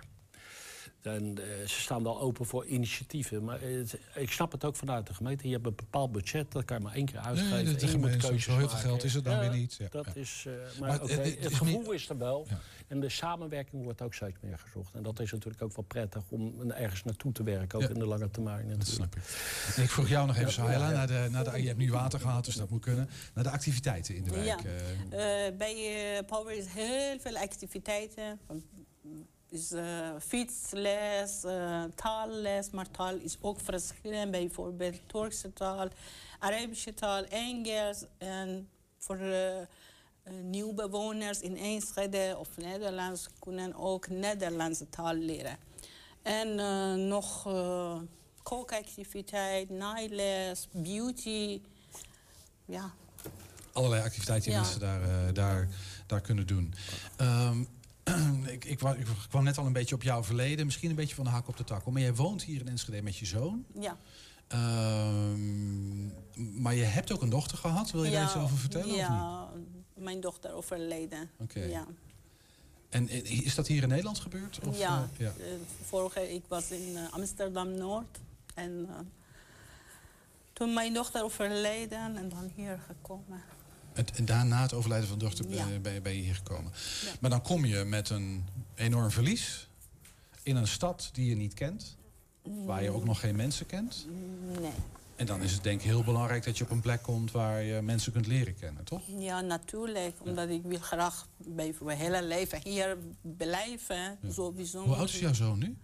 [1.05, 3.43] En eh, ze staan wel open voor initiatieven.
[3.43, 3.79] Maar eh,
[4.15, 5.47] ik snap het ook vanuit de gemeente.
[5.47, 7.49] Je hebt een bepaald budget, dat kan je maar één keer uitgeven.
[7.49, 8.89] Nee, en je moet gemeente- keuzes zo heel veel maken.
[8.89, 9.75] geld is het dan Ja, weer niet.
[9.75, 10.21] Ja, dat ja.
[10.21, 12.47] is, eh, maar Maar oké, het- het, het is gevoel niet- is er wel.
[12.87, 14.93] En de samenwerking wordt ook steeds meer gezocht.
[14.93, 17.75] En dat is natuurlijk ook wel prettig om ergens naartoe te werken.
[17.77, 17.93] Ook Ja.
[17.93, 18.85] in de lange termijn natuurlijk.
[18.85, 19.75] Dat snap ik.
[19.75, 20.95] En ik vroeg jou nog even, Ja, Sahela, ja, ja.
[20.97, 23.09] naar de, naar de, je hebt nu water gehad, dus dat moet kunnen.
[23.33, 24.45] Naar de activiteiten in de wijk.
[24.61, 25.51] Ja.
[25.57, 25.75] bij
[26.17, 28.39] eh, Power is heel veel activiteiten.
[29.49, 34.31] Is eh, fietsles, eh, taalles, maar taal is ook verschillend.
[34.31, 35.87] Bijvoorbeeld Turkse taal,
[36.39, 38.03] Arabische taal, Engels.
[38.17, 39.67] En voor eh, eh,
[40.43, 45.57] nieuwe bewoners in Enschede of Nederlands kunnen ook Nederlandse taal leren.
[46.21, 46.55] En
[47.07, 47.43] nog
[48.43, 51.61] kookactiviteit, naailes, beauty.
[52.65, 52.91] Ja,
[53.73, 54.61] allerlei activiteiten die Ja.
[54.61, 55.67] mensen daar, daar,
[56.07, 56.73] daar kunnen doen.
[57.17, 57.63] Ehm,
[58.55, 61.23] ik, ik, ik kwam net al een beetje op jouw verleden, misschien een beetje van
[61.23, 61.85] de hak op de tak.
[61.85, 63.65] Maar jij woont hier in Enschede met je zoon.
[63.79, 63.97] ja.
[64.47, 66.05] Ehm,
[66.61, 67.91] maar je hebt ook een dochter gehad.
[67.91, 68.85] Wil je daar iets over vertellen?
[68.87, 68.99] Of niet?
[68.99, 69.49] Ja,
[69.93, 71.29] mijn dochter overleden.
[71.37, 71.59] Oké.
[71.63, 71.85] Ja,
[72.89, 73.09] En
[73.43, 74.59] is dat hier in Nederland gebeurd?
[74.67, 75.09] Of, ja.
[75.13, 75.33] eh, ja.
[75.39, 75.45] eh,
[75.83, 78.19] vorige ik was in eh, Amsterdam-Noord.
[78.53, 78.87] En
[80.53, 83.41] toen mijn dochter overleden en dan hier gekomen.
[83.95, 85.65] En, daarna het overlijden van de dochter Ja.
[85.81, 86.71] ben, je- hier gekomen.
[87.19, 89.67] Maar dan kom je met een enorm verlies
[90.43, 91.95] in een stad die je niet kent.
[92.65, 94.07] Waar je ook nog geen mensen kent.
[94.61, 94.71] Nee.
[95.15, 97.61] En dan is het denk ik heel belangrijk dat je op een plek komt waar
[97.63, 99.01] je mensen kunt leren kennen, toch?
[99.19, 100.15] Ja, natuurlijk.
[100.21, 104.17] Omdat ik wil graag bij mijn hele leven hier blijven.
[104.29, 104.83] Sowieso.
[104.83, 105.77] Hoe oud is jouw zoon nu?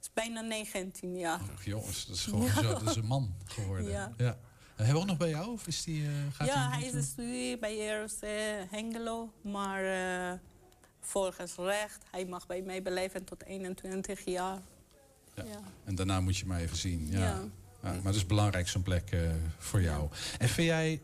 [0.00, 1.40] is bijna 19 jaar.
[1.54, 2.54] Ach, jongens, dat is gewoon Ja.
[2.54, 3.90] zo, dat is een man geworden.
[3.90, 4.38] Ja.
[4.84, 5.52] Hebben we ook nog bij jou?
[5.52, 8.28] Of is die, eh, gaat ja, die hij is studie bij ROC
[8.70, 9.32] Hengelo.
[9.40, 10.38] Maar eh,
[11.00, 14.60] volgens recht, hij mag bij mij blijven tot 21 jaar.
[15.34, 15.44] Ja.
[15.44, 15.60] Ja.
[15.84, 17.08] En daarna moet je maar even zien.
[17.10, 17.18] Ja.
[17.18, 17.44] Ja.
[17.82, 19.20] Ja, maar het is belangrijk zo'n plek eh,
[19.58, 20.08] voor jou.
[20.38, 21.02] En vind jij,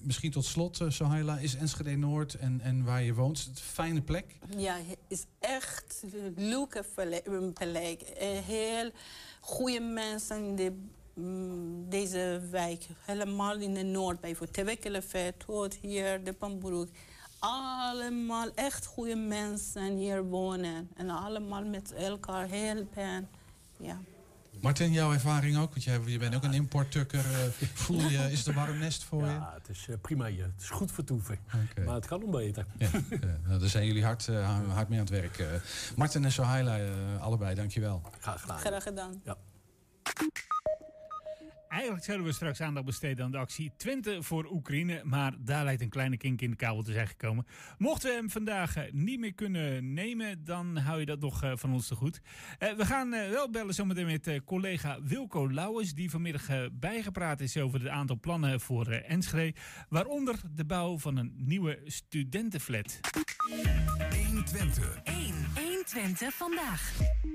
[0.00, 4.02] misschien tot slot, uh, Sohaila, is Enschede Noord en, en waar je woont, een fijne
[4.02, 4.36] plek?
[4.56, 6.84] Ja, het is echt een leuke
[7.54, 8.00] plek.
[8.00, 8.90] Eh, Heel
[9.40, 10.90] goede mensen in de, mm,
[11.88, 12.86] deze wijk.
[13.04, 16.88] Helemaal in de Noord, bijvoorbeeld Tewekkeleveld, tot hier, de Pambroek.
[17.38, 20.90] Allemaal echt goede mensen hier wonen.
[20.96, 23.28] En allemaal met elkaar helpen.
[23.78, 24.00] Ja.
[24.60, 25.70] Martin, jouw ervaring ook?
[25.70, 27.18] Want jij, je bent ook een importtukker.
[27.18, 29.30] eh, voel je, is het een warm nest voor je?
[29.30, 30.44] Ja, het is eh, prima hier.
[30.44, 31.38] Het is goed vertoeven.
[31.84, 32.66] Maar het kan nog beter.
[32.78, 35.38] Ja, ja, nou, daar zijn jullie hard, eh, hard mee aan het werk.
[35.38, 35.46] eh.
[35.96, 38.02] Martin en Sohaila, eh, allebei, dankjewel.
[38.20, 38.58] Graag gedaan.
[38.58, 39.20] Graag gedaan.
[39.24, 39.36] Ja.
[41.72, 45.00] Eigenlijk zouden we straks aandacht besteden aan de actie Twente voor Oekraïne.
[45.04, 47.46] Maar daar lijkt een kleine kink in de kabel te zijn gekomen.
[47.78, 51.52] Mochten we hem vandaag eh, niet meer kunnen nemen, dan hou je dat nog eh,
[51.54, 52.20] van ons te goed.
[52.58, 55.94] Eh, we gaan eh, wel bellen zometeen met eh, collega Wilco Lauwers.
[55.94, 59.58] Die vanmiddag bijgepraat is over het aantal plannen voor eh, Enschede.
[59.88, 63.00] Waaronder de bouw van een nieuwe studentenflat.
[64.26, 65.00] 120.
[65.04, 65.34] 1.
[65.92, 66.92] 120 vandaag.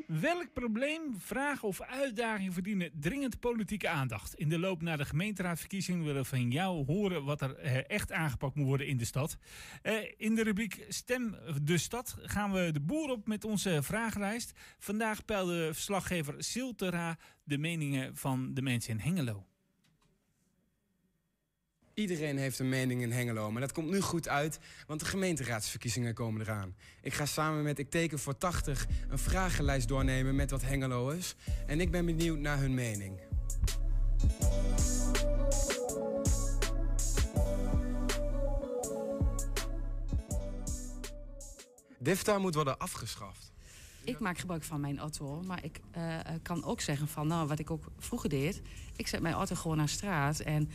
[0.08, 4.34] Welk probleem, vraag of uitdaging verdienen dringend politieke aandacht?
[4.36, 8.12] In de loop naar de gemeenteraadverkiezingen willen we van jou horen wat er eh, echt
[8.12, 9.38] aangepakt moet worden in de stad.
[9.82, 14.51] Eh, in de rubriek Stem de Stad gaan we de boer op met onze vragenlijst.
[14.80, 19.45] Vandaag peilde verslaggever Siltera de meningen van de mensen in Hengelo.
[22.00, 26.14] Iedereen heeft een mening in Hengelo, maar dat komt nu goed uit, want de gemeenteraadsverkiezingen
[26.14, 26.76] komen eraan.
[27.02, 31.36] Ik ga samen met Ik Teken voor 80 een vragenlijst doornemen met wat Hengeloers
[31.68, 33.20] en ik ben benieuwd naar hun mening.
[42.00, 43.52] DIFTA moet worden afgeschaft.
[44.04, 47.60] Ik maak gebruik van mijn auto, maar ik eh, kan ook zeggen van, nou, wat
[47.60, 48.62] ik ook vroeger deed,
[48.95, 50.70] ik zet mijn auto gewoon naar straat en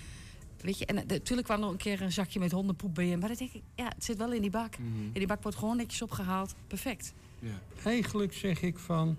[0.62, 3.06] weet je, en eh, natuurlijk kwam er nog een keer een zakje met hondenpoep bij
[3.06, 4.74] je, maar dan denk ik, ja, het zit wel in die bak.
[4.76, 7.12] En die bak wordt gewoon netjes opgehaald, perfect.
[7.84, 9.16] Eigenlijk zeg ik van,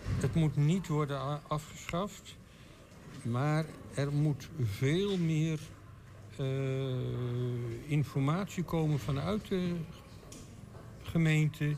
[0.00, 2.36] het moet niet worden afgeschaft,
[3.22, 5.60] maar er moet veel meer
[6.36, 9.74] eh, informatie komen vanuit de
[11.02, 11.76] gemeente.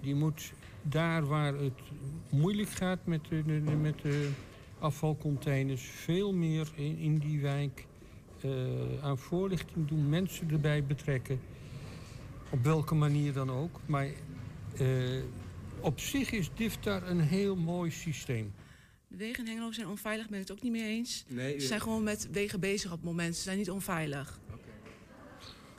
[0.00, 1.80] Die moet daar waar het
[2.28, 4.30] moeilijk gaat met de, de- de- met de
[4.82, 7.86] afvalcontainers, veel meer in, in die wijk
[8.40, 8.50] eh,
[9.02, 11.40] aan voorlichting doen, mensen erbij betrekken.
[12.50, 13.80] Op welke manier dan ook.
[13.86, 14.06] Maar
[14.78, 14.86] eh,
[15.80, 18.52] op zich is DIFTAR een heel mooi systeem.
[19.08, 21.24] De wegen in Hengelo zijn onveilig, ben ik het ook niet mee eens.
[21.28, 23.36] Nee, Ze zijn gewoon met wegen bezig op het moment.
[23.36, 24.40] Ze zijn niet onveilig.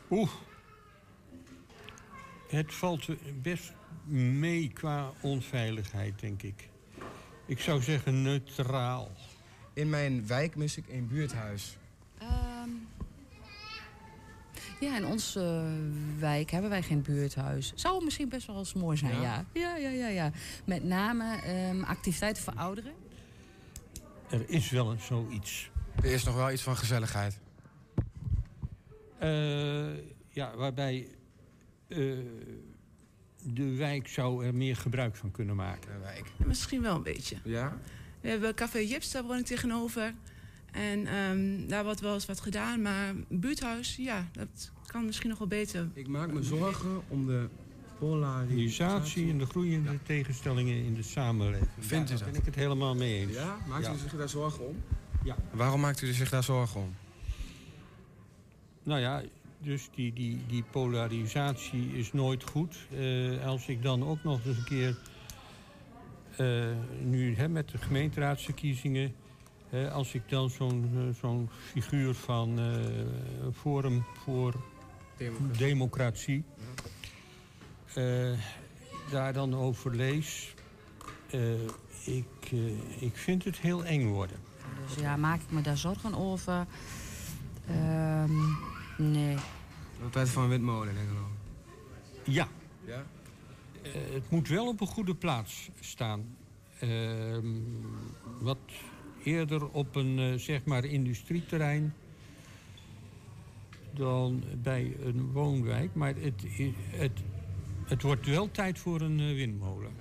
[0.10, 0.32] Oeh.
[2.48, 3.08] Het valt
[3.42, 3.74] best
[4.06, 6.70] mee qua onveiligheid, denk ik.
[7.46, 9.12] Ik zou zeggen neutraal.
[9.74, 11.78] In mijn wijk mis ik een buurthuis.
[12.18, 12.70] Ehm,
[14.80, 15.66] ja, in onze
[16.18, 17.72] wijk hebben wij geen buurthuis.
[17.76, 19.46] Zou misschien best wel eens mooi zijn, ja.
[19.54, 20.32] Ja, ja, ja, ja.
[20.66, 22.94] Met name ehm, activiteiten voor ouderen.
[24.30, 25.70] Er is wel een zoiets.
[25.96, 27.40] Er is nog wel iets van gezelligheid.
[29.20, 29.98] Eh,
[30.30, 31.08] ja, waarbij
[31.88, 32.00] eh,
[33.46, 35.92] de wijk zou er meer gebruik van kunnen maken.
[35.94, 36.26] De wijk.
[36.46, 37.38] Misschien wel een beetje.
[37.44, 37.78] Ja?
[38.22, 40.14] We hebben Café Jips, daar woon ik tegenover.
[40.72, 45.38] En ehm, daar wordt wel eens wat gedaan, maar buurthuis, ja, dat kan misschien nog
[45.38, 45.90] wel beter.
[45.94, 47.48] Ik maak me zorgen om de
[48.00, 49.30] polarisatie.
[49.30, 51.70] En de groeiende tegenstellingen in de samenleving.
[51.80, 52.32] Vindt u daar dat?
[52.32, 53.34] ben ik het helemaal mee eens.
[53.34, 53.58] Ja?
[53.68, 53.94] Maakt Ja.
[53.94, 54.76] u zich daar zorgen om?
[55.24, 55.36] Ja.
[55.52, 56.94] Waarom maakt u zich daar zorgen om?
[58.84, 59.22] Nou ja,
[59.64, 62.76] dus die, die, die polarisatie is nooit goed.
[62.98, 64.98] Eh, als ik dan ook nog eens een keer,
[66.38, 66.66] eh,
[67.02, 69.14] nu hè, met de gemeenteraadsverkiezingen,
[69.70, 72.66] hè, als ik dan zo'n eh, zo'n figuur van eh,
[73.54, 74.54] Forum voor
[75.18, 76.44] Democratie, Democratie
[77.94, 78.32] eh,
[79.12, 80.54] daar dan over lees,
[81.30, 81.54] eh,
[82.06, 82.52] ik,
[83.00, 84.38] ik vind het heel eng worden.
[84.88, 86.66] Dus ja, maak ik me daar zorgen over?
[87.68, 88.32] Ehm,
[88.98, 89.36] nee.
[90.04, 91.28] Altijd van Witmolen, denk ik wel.
[92.24, 92.48] Ja.
[92.86, 93.06] Ja?
[93.82, 96.36] Eh, het moet wel op een goede plaats staan.
[96.80, 97.48] Ehm,
[98.40, 98.58] wat
[99.24, 101.94] eerder op een eh, zeg maar industrieterrein
[103.94, 105.96] dan bij een woonwijk.
[105.96, 106.44] Maar het,
[106.90, 107.20] het,
[107.86, 109.92] het wordt wel tijd voor een eh, windmolen.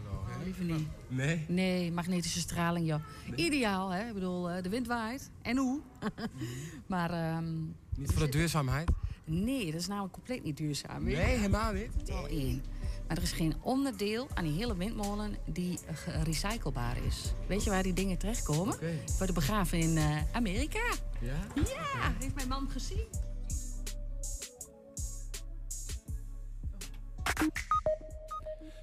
[0.45, 0.87] Liever niet.
[1.09, 1.45] Nee?
[1.49, 3.01] Nee, magnetische straling, joh.
[3.35, 4.09] Ideaal, hè?
[4.09, 5.31] Ik bedoel, eh, de wind waait.
[5.43, 5.81] En hoe?
[6.87, 7.11] maar...
[7.11, 7.55] ehm,
[7.97, 8.91] Niet voor de duurzaamheid?
[9.25, 11.05] Nee, dat is namelijk compleet niet duurzaam.
[11.05, 11.23] weet je?
[11.23, 11.89] Nee, helemaal niet?
[11.99, 12.63] Totaal één.
[13.09, 15.79] Maar er is geen onderdeel aan die hele windmolen die
[16.23, 17.33] recyclebaar is.
[17.47, 18.75] Weet je waar die dingen terechtkomen?
[18.75, 18.95] Oké.
[19.17, 20.93] Worden begraven in eh, Amerika.
[21.21, 21.47] Ja?
[21.55, 23.07] Ja, heeft mijn man gezien.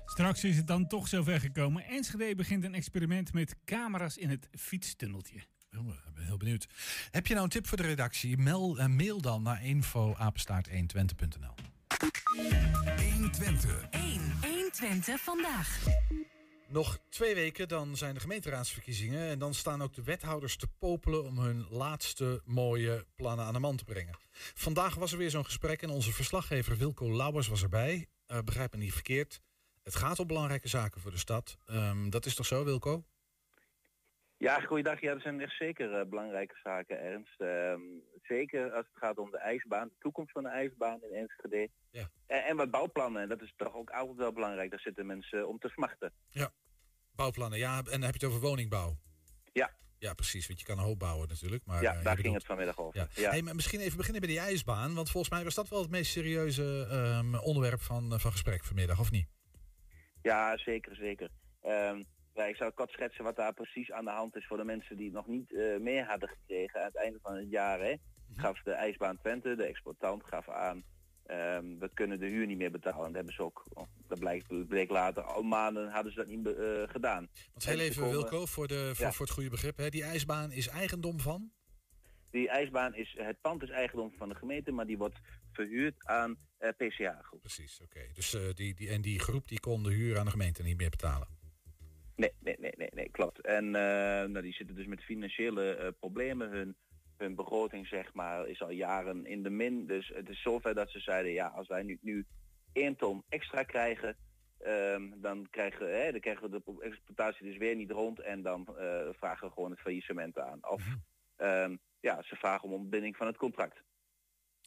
[0.06, 1.84] Straks is het dan toch zover gekomen.
[1.84, 5.40] Enschede begint een experiment met camera's in het fietstunneltje.
[5.72, 6.68] Ik ben heel benieuwd.
[7.12, 8.38] Heb je nou een tip voor de redactie?
[8.38, 11.54] Mail, eh, mail dan naar info-apenstaart120.nl
[13.14, 13.88] 120.
[13.92, 14.22] 1.
[14.42, 15.80] 120 vandaag.
[16.68, 19.30] Nog twee weken, dan zijn de gemeenteraadsverkiezingen.
[19.30, 23.60] En dan staan ook de wethouders te popelen om hun laatste mooie plannen aan de
[23.60, 24.18] man te brengen.
[24.54, 28.08] Vandaag was er weer zo'n gesprek en onze verslaggever Wilco Lauwers was erbij.
[28.26, 29.42] Eh, begrijp me niet verkeerd.
[29.84, 31.58] Het gaat om belangrijke zaken voor de stad.
[31.66, 33.04] Ehm, dat is toch zo, Wilco?
[34.40, 35.02] Ja, goeiedag.
[35.02, 37.42] Ja, er zijn echt zeker eh, belangrijke zaken, Ernst.
[37.42, 37.82] Ehm,
[38.22, 41.70] zeker als het gaat om de ijsbaan, de toekomst van de ijsbaan in Enschede.
[41.92, 42.10] Ja.
[42.28, 44.70] En, en wat bouwplannen, en dat is toch ook altijd wel belangrijk.
[44.70, 46.14] Daar zitten mensen om te smachten.
[46.30, 46.52] Ja.
[47.16, 47.78] Bouwplannen, ja.
[47.78, 48.98] En dan heb je het over woningbouw.
[49.54, 49.72] Ja.
[49.98, 50.48] Ja, precies.
[50.48, 51.66] Want je kan een hoop bouwen natuurlijk.
[51.66, 53.00] Maar, ja, eh, daar ging het vanmiddag over.
[53.00, 53.08] Ja.
[53.22, 53.30] Ja.
[53.30, 54.96] Hey, maar misschien even beginnen bij die ijsbaan.
[54.96, 58.64] Want volgens mij was dat wel het meest serieuze ehm, onderwerp van, eh, van gesprek
[58.64, 59.28] vanmiddag, of niet?
[60.22, 61.30] Ja, zeker, zeker.
[61.62, 62.04] Ehm,
[62.40, 64.96] ja, ik zou kort schetsen wat daar precies aan de hand is voor de mensen
[64.98, 67.80] die het nog niet eh mee hadden gekregen aan het einde van het jaar.
[67.80, 67.94] Hè.
[68.36, 70.84] Gaf de ijsbaan Twente, de exploitant, gaf aan,
[71.26, 73.00] ehm, we kunnen de huur niet meer betalen.
[73.00, 76.28] En dat hebben ze ook, oh, dat blijkt, bleek later, al maanden hadden ze dat
[76.28, 77.28] niet eh, gedaan.
[77.52, 79.12] Want heel even, komen- Wilco, voor, de, voor, Ja.
[79.12, 79.78] voor het goede begrip.
[79.78, 79.90] Hè.
[79.90, 81.52] Die ijsbaan is eigendom van?
[82.32, 85.20] Die ijsbaan is, het pand is eigendom van de gemeente, maar die wordt
[85.52, 87.40] verhuurd aan eh, PCA groep.
[87.42, 88.00] Precies, oké.
[88.14, 90.90] Dus, die, die, en die groep die kon de huur aan de gemeente niet meer
[90.90, 91.28] betalen.
[92.20, 93.42] Nee, nee, nee, nee, nee klopt.
[93.42, 96.50] En eh, nou, die zitten dus met financiële eh, problemen.
[96.50, 96.76] Hun,
[97.18, 99.86] hun begroting zeg maar is al jaren in de min.
[99.86, 102.26] Dus het is zover dat ze zeiden, ja, als wij nu, nu
[102.74, 104.18] één ton extra krijgen,
[104.58, 108.78] ehm, dan, krijgen, hè, dan krijgen we de exploitatie dus weer niet rond en dan
[108.78, 110.70] eh, vragen we gewoon het faillissement aan.
[110.70, 110.84] Of
[111.36, 113.84] ehm, ja, ze vragen om ontbinding van het contract.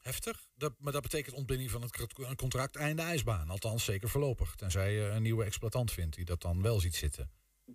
[0.03, 0.47] Heftig?
[0.55, 3.51] Dat, maar dat betekent ontbinding van het contract einde ijsbaan.
[3.51, 4.55] Althans, zeker voorlopig.
[4.55, 7.31] Tenzij je een nieuwe exploitant vindt die dat dan wel ziet zitten.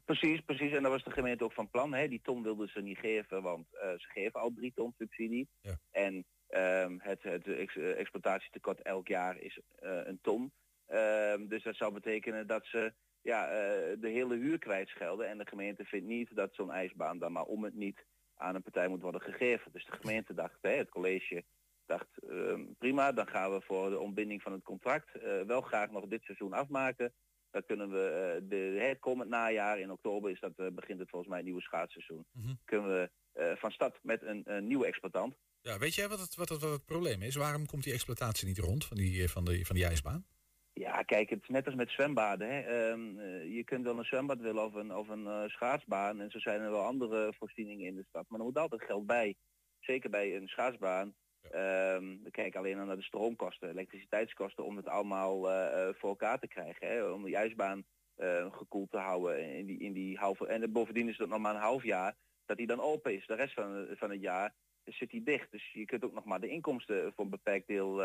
[0.05, 0.71] Precies, precies.
[0.71, 1.93] En daar was de gemeente ook van plan.
[1.93, 2.07] Hè.
[2.07, 5.49] Die ton wilden ze niet geven, want eh, ze geven al drie ton subsidie.
[5.61, 5.77] Ja.
[5.91, 10.51] En ehm, het, het ex- eh, exploitatietekort elk jaar is eh, een ton.
[10.85, 13.47] Ehm, dus dat zou betekenen dat ze ja,
[13.95, 15.27] de hele huur kwijtschelden.
[15.27, 18.63] En de gemeente vindt niet dat zo'n ijsbaan dan maar om het niet aan een
[18.63, 19.71] partij moet worden gegeven.
[19.71, 21.43] Dus de gemeente dacht, hè, het college
[21.85, 25.11] dacht, ehm, prima, dan gaan we voor de ontbinding van het contract
[25.47, 27.13] wel graag nog dit seizoen afmaken.
[27.51, 31.09] Dan kunnen we eh, de, het komend najaar, in oktober is dat, eh, begint het
[31.09, 32.25] volgens mij het nieuwe schaatsseizoen.
[32.65, 35.35] Kunnen we eh, van start met een, een nieuwe exploitant.
[35.61, 37.35] Ja, weet jij wat het, wat, het, wat het probleem is?
[37.35, 40.25] Waarom komt die exploitatie niet rond van die, van die, van die ijsbaan?
[40.73, 42.47] Ja, kijk, het is net als met zwembaden.
[42.49, 42.59] Hè.
[42.59, 46.21] Ehm, eh, je kunt wel een zwembad willen of een, of een schaatsbaan.
[46.21, 48.25] En zo zijn er wel andere voorzieningen in de stad.
[48.27, 49.35] Maar er moet altijd geld bij.
[49.79, 51.15] Zeker bij een schaatsbaan.
[51.51, 56.09] Ehm, we kijken alleen al naar de stroomkosten, elektriciteitskosten om het allemaal eh, eh, voor
[56.09, 56.87] elkaar te krijgen.
[56.87, 57.03] Hè.
[57.03, 57.85] Om die ijsbaan
[58.15, 60.47] eh, gekoeld te houden in die, in die halve.
[60.47, 63.27] En bovendien is het nog maar een half jaar dat hij dan open is.
[63.27, 65.51] De rest van, van het jaar zit hij dicht.
[65.51, 68.01] Dus je kunt ook nog maar de inkomsten voor een beperkt deel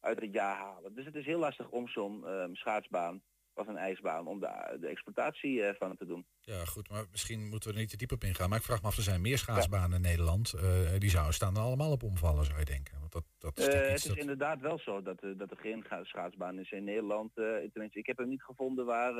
[0.00, 0.94] uit het jaar halen.
[0.94, 3.22] Dus het is heel lastig om zo'n ehm, schaatsbaan
[3.56, 6.26] of een ijsbaan om de, de exploitatie eh, van te doen.
[6.40, 8.48] Ja, goed, maar misschien moeten we er niet te diep op ingaan.
[8.48, 10.52] Maar ik vraag me af, er zijn meer schaatsbanen in Nederland.
[10.52, 12.98] eh, die zouden staan er allemaal op omvallen, zou je denken.
[13.00, 14.16] Want dat, dat is Eh, het is dat...
[14.16, 17.34] inderdaad wel zo dat, dat er geen schaatsbaan is in Nederland.
[17.34, 19.14] tenminste, ik heb hem niet gevonden waar,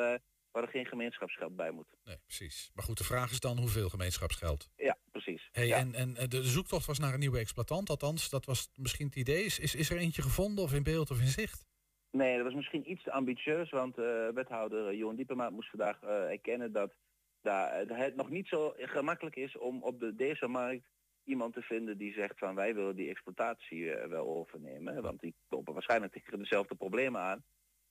[0.51, 1.87] waar er geen gemeenschapsgeld bij moet.
[2.05, 2.71] Nee, precies.
[2.75, 4.69] Maar goed, de vraag is dan hoeveel gemeenschapsgeld?
[4.77, 5.49] Ja, precies.
[5.53, 5.77] Hey, Ja.
[5.77, 9.45] En, en de zoektocht was naar een nieuwe exploitant, althans, dat was misschien het idee.
[9.45, 11.65] Is, is er eentje gevonden of in beeld of in zicht?
[12.17, 16.31] Nee, dat was misschien iets te ambitieus, want eh, wethouder Johan Diepema moest vandaag eh,
[16.31, 16.93] erkennen dat
[17.43, 20.89] eh, het nog niet zo gemakkelijk is om op de, deze markt
[21.25, 25.03] iemand te vinden die zegt van wij willen die exploitatie wel overnemen.
[25.03, 27.45] Want die lopen waarschijnlijk tegen dezelfde problemen aan.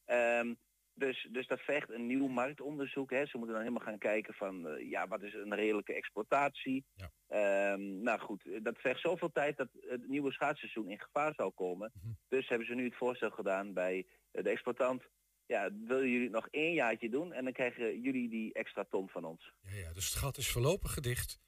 [0.06, 0.54] Ehm,
[0.96, 3.12] dus, dus dat vergt een nieuw marktonderzoek.
[3.12, 3.26] Hè.
[3.26, 6.86] Ze moeten dan helemaal gaan kijken van eh, ja, wat is een redelijke exploitatie.
[7.28, 11.52] Ehm, nou goed, eh, dat vergt zoveel tijd dat het nieuwe schaatsseizoen in gevaar zou
[11.52, 11.92] komen.
[12.28, 15.04] Dus hebben ze nu het voorstel gedaan bij eh, de exploitant.
[15.46, 19.24] Ja, willen jullie nog één jaartje doen en dan krijgen jullie die extra ton van
[19.24, 19.54] ons.
[19.62, 21.40] Ja, ja, dus het gat is voorlopig gedicht.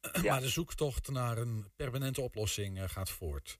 [0.28, 3.58] Maar de zoektocht naar een permanente oplossing gaat voort.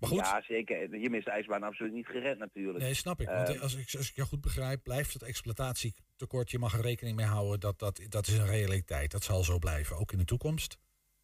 [0.00, 0.76] Maar goed, Ja, zeker.
[0.76, 2.78] Hiermee is de ijsbaan absoluut niet gered natuurlijk.
[2.78, 3.28] nee, snap ik.
[3.28, 6.50] Want Eh, eh, als ik, als ik jou goed begrijp, blijft het exploitatietekort.
[6.50, 9.10] Je mag er rekening mee houden dat, dat dat is een realiteit.
[9.10, 10.78] Dat zal zo blijven, ook in de toekomst.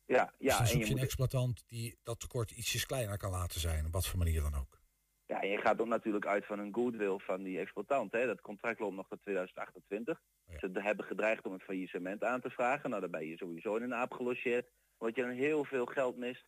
[0.06, 3.30] ja, dus ja, dan en je je een exploitant die dat tekort ietsjes kleiner kan
[3.30, 3.86] laten zijn.
[3.86, 4.80] Op wat voor manier dan ook.
[5.26, 8.12] ja, je gaat ook natuurlijk uit van een goodwill van die exploitant.
[8.12, 8.26] Hè.
[8.26, 10.20] Dat contract loopt nog tot 2028.
[10.58, 12.90] Ze hebben gedreigd om het faillissement aan te vragen.
[12.90, 14.70] Nou, dan ben je sowieso in een aap gelogeerd.
[14.98, 16.44] Omdat je dan heel veel geld mist.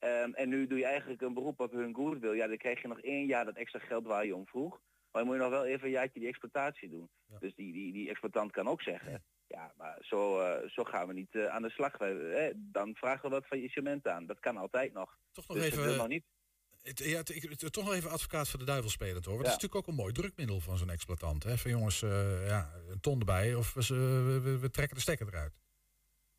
[0.00, 2.36] Ehm, en nu doe je eigenlijk een beroep op hun goodwill.
[2.36, 4.70] Ja, dan krijg je nog één jaar dat extra geld waar je om vroeg.
[5.10, 7.08] Maar dan moet je nog wel even een jaartje die exploitatie doen.
[7.40, 9.22] Dus die, die, die exploitant kan ook zeggen...
[9.46, 11.98] Ja, maar zo, eh, zo gaan we niet eh, aan de slag.
[11.98, 14.26] Wij, eh, dan vragen we wat faillissement aan.
[14.26, 15.18] Dat kan altijd nog.
[15.32, 16.24] Toch nog dus even, nog niet.
[16.82, 19.34] Het, ja, het- ik, toch nog even advocaat voor de duivel spelend hoor.
[19.34, 19.52] Want Ja.
[19.52, 21.42] het is natuurlijk ook een mooi drukmiddel van zo'n exploitant.
[21.42, 21.58] Hè?
[21.58, 22.00] Van jongens,
[22.46, 25.52] ja, een ton erbij of we, we, we- we trekken de stekker eruit.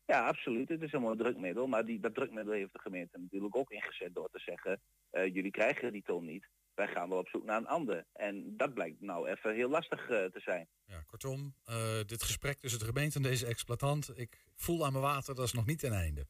[0.06, 0.68] Ja, absoluut.
[0.68, 1.66] Het is een mooi drukmiddel.
[1.66, 4.80] Maar die, dat drukmiddel heeft de gemeente natuurlijk ook ingezet door te zeggen...
[5.10, 6.48] eh, jullie krijgen die ton niet.
[6.74, 8.04] Wij gaan wel op zoek naar een ander.
[8.12, 10.68] En dat blijkt nou even heel lastig eh, te zijn.
[10.84, 14.18] Ja, kortom, eh, dit gesprek tussen de gemeente en deze exploitant...
[14.18, 16.26] ik voel aan mijn water, dat is nog niet ten einde.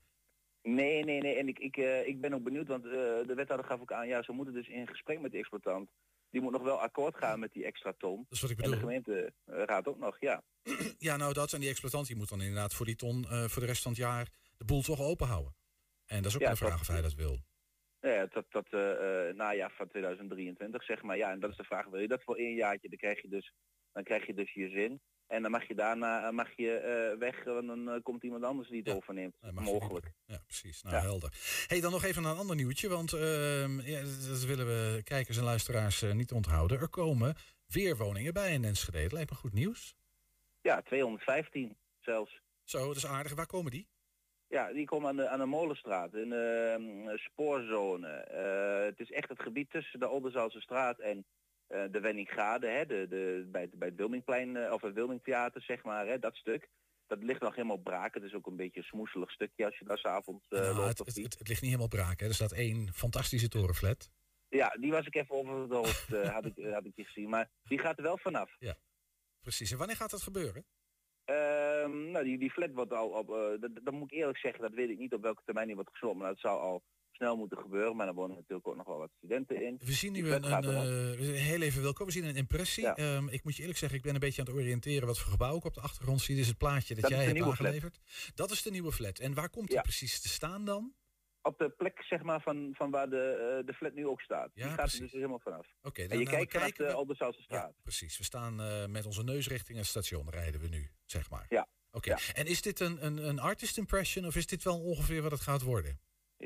[0.62, 1.36] Nee, nee, nee.
[1.36, 4.08] En ik, ik, ik ben ook benieuwd, want de wethouder gaf ook aan...
[4.08, 5.90] ja, ze moeten dus in gesprek met de exploitant.
[6.33, 8.16] Die moet nog wel akkoord gaan met die extra ton.
[8.16, 8.85] Dat is wat ik En de bedoel.
[8.89, 10.43] gemeente eh, ook nog, ja.
[10.99, 13.24] Ja, nou dat en die exploitant die moet dan inderdaad voor die ton...
[13.24, 15.55] eh, voor de rest van het jaar de boel toch open houden.
[16.07, 17.39] En dat is ook Ja, een vraag dat- of hij dat wil.
[18.01, 21.16] Ja, tot eh, eh, najaar van 2023, zeg maar.
[21.16, 22.89] Ja, en dat is de vraag, wil je dat voor één jaartje?
[22.89, 23.53] Dan krijg je dus,
[23.93, 25.01] dan krijg je, dus je zin.
[25.33, 28.45] En dan mag je daarna eh, mag je, eh, weg, want dan eh, komt iemand
[28.45, 29.37] anders die het overneemt.
[29.53, 30.12] Mogelijk.
[30.26, 30.83] Ja, precies.
[30.83, 31.33] Nou, helder.
[31.66, 35.45] hey, dan nog even een ander nieuwtje, want ehm, ja, dat, willen we kijkers en
[35.45, 36.80] luisteraars niet onthouden.
[36.80, 37.35] Er komen
[37.66, 39.03] weer woningen bij in Enschede.
[39.03, 39.95] Dat lijkt me goed nieuws.
[40.61, 42.43] Ja, 215 zelfs.
[42.64, 43.35] Zo, dat is aardig.
[43.35, 43.89] Waar komen die?
[44.47, 48.09] Ja, die komen aan de, aan de Molenstraat, een ehm, spoorzone.
[48.87, 51.24] Het is echt het gebied tussen de Oldenzaal straat en
[51.90, 55.82] de Wenninggade, hè, de, de, bij, het- bij het Wilmingplein, eh, of het Wilmingtheater, zeg
[55.82, 56.68] maar, hè, dat stuk.
[57.06, 58.14] Dat ligt nog helemaal braak.
[58.14, 60.98] Het is ook een beetje een smoeselig stukje als je daar s'avonds eh Nou, loopt.
[60.98, 62.20] het, het, het, ligt niet helemaal braak.
[62.20, 62.26] Hè.
[62.26, 64.10] Er staat één fantastische torenflat.
[64.48, 67.04] Ja, die was ik even over het hoofd, eh, had, ik, eh, had ik die
[67.04, 67.28] gezien.
[67.28, 68.56] Maar die gaat er wel vanaf.
[68.58, 68.76] Ja,
[69.40, 69.70] precies.
[69.72, 70.64] En wanneer gaat dat gebeuren?
[71.24, 74.62] Ehm, nou, die, die flat wordt al op, eh, dat, dat moet ik eerlijk zeggen,
[74.62, 76.18] dat weet ik niet op welke termijn die wordt gesloten.
[76.18, 76.82] Maar dat zou al
[77.14, 77.96] snel moeten gebeuren.
[77.96, 79.80] Maar dan wonen natuurlijk ook nog wel wat studenten in.
[79.84, 80.60] We zien nu een, eh,
[81.38, 82.06] heel even welkom.
[82.06, 82.86] We zien een impressie.
[82.86, 85.30] Ehm, ik moet je eerlijk zeggen, ik ben een beetje aan het oriënteren wat voor
[85.30, 86.34] gebouw ik op de achtergrond zie.
[86.34, 87.66] Dit is het plaatje dat, jij hebt nieuwe flat.
[87.66, 88.00] aangeleverd.
[88.34, 89.18] Dat is de nieuwe flat.
[89.18, 90.94] En waar komt die precies te staan dan?
[91.42, 94.50] Op de plek zeg maar van, van waar de, eh, de flat nu ook staat.
[94.54, 94.98] Ja, die gaat precies.
[94.98, 95.66] er dus helemaal vanaf.
[95.82, 97.74] Oké, en je we kijkt kijken de Oldenzaal straat.
[97.82, 101.46] Precies, we staan eh, met onze neus richting het station rijden we nu, zeg maar.
[101.48, 101.68] Ja.
[101.90, 105.30] Oké, en is dit een, een, een artist impression of is dit wel ongeveer wat
[105.30, 106.00] het gaat worden?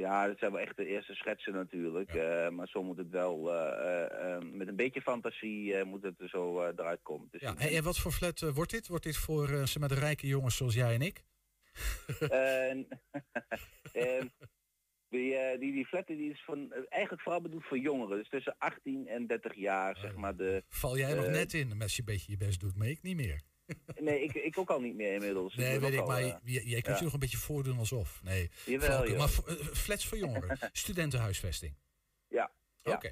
[0.06, 2.14] Ja, dat zijn wel echt de eerste schetsen natuurlijk.
[2.14, 6.28] eh, maar zo moet het wel, eh, eh, met een beetje fantasie moet het er
[6.28, 7.28] zo eruit komen.
[7.30, 8.86] Dus Ja, en, en wat voor flat wordt dit?
[8.86, 11.24] Wordt dit voor zeg maar, de rijke jongens zoals jij en ik?
[15.08, 18.18] Die, die, die flat die is van, eigenlijk vooral bedoeld voor jongeren.
[18.18, 20.36] Dus tussen 18 en 30 jaar, zeg maar.
[20.36, 23.02] De, Val jij nog net in als je een beetje je best doet, maar ik
[23.02, 23.40] niet meer.
[24.00, 25.54] Nee, ik, ik ook al niet meer inmiddels.
[25.54, 26.96] Nee, weet ik, al, maar eh, je- je- jij kunt ja.
[26.98, 28.20] je nog een beetje voordoen alsof.
[28.22, 29.18] Nee, Jawel, joh.
[29.18, 31.74] maar eh, flats voor jongeren, studentenhuisvesting.
[32.28, 32.50] Ja.
[32.82, 32.92] ja.
[32.94, 33.06] Oké.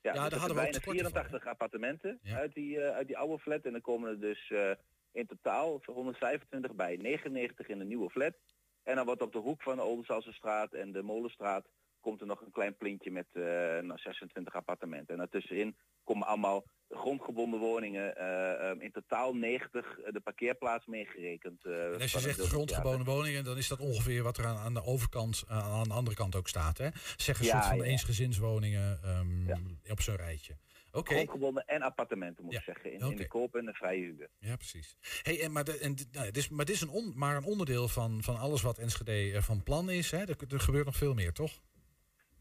[0.00, 3.64] Ja, Ja, daar hadden we van, 84 appartementen uit, die, eh, uit die oude flat.
[3.64, 4.70] En dan komen er dus eh,
[5.12, 6.96] in totaal voor 125 bij.
[6.96, 8.34] 99 in de nieuwe flat.
[8.82, 11.66] En dan wordt op de hoek van de Oldenzaalse en de Molenstraat...
[12.00, 13.42] komt er nog een klein plintje met eh,
[13.78, 15.08] nou, 26 appartementen.
[15.12, 16.64] En daartussenin komen allemaal
[16.96, 18.16] grondgebonden woningen.
[18.16, 21.64] eh, eh, in totaal 90 eh, de parkeerplaats meegerekend.
[21.64, 24.74] eh, En als je zegt grondgebonden woningen, dan is dat ongeveer wat er aan, aan
[24.74, 26.78] de overkant, aan de andere kant ook staat.
[26.78, 26.88] Hè?
[27.16, 27.82] Zeg een Ja, soort van ja.
[27.84, 29.58] eensgezinswoningen ehm,
[29.90, 30.56] op zo'n rijtje.
[30.94, 31.14] Oké.
[31.14, 32.92] Grondgebonden en appartementen moet ik zeggen.
[32.92, 34.28] In, in de koop en de vrije huur.
[34.38, 34.96] Ja, precies.
[35.22, 37.36] Hey, en, maar, de, en, dit- nou, het is, maar dit is een on- maar
[37.36, 40.10] een onderdeel van, van alles wat Enschede van plan is.
[40.10, 40.18] Hè?
[40.18, 41.60] Er, er gebeurt nog veel meer, toch?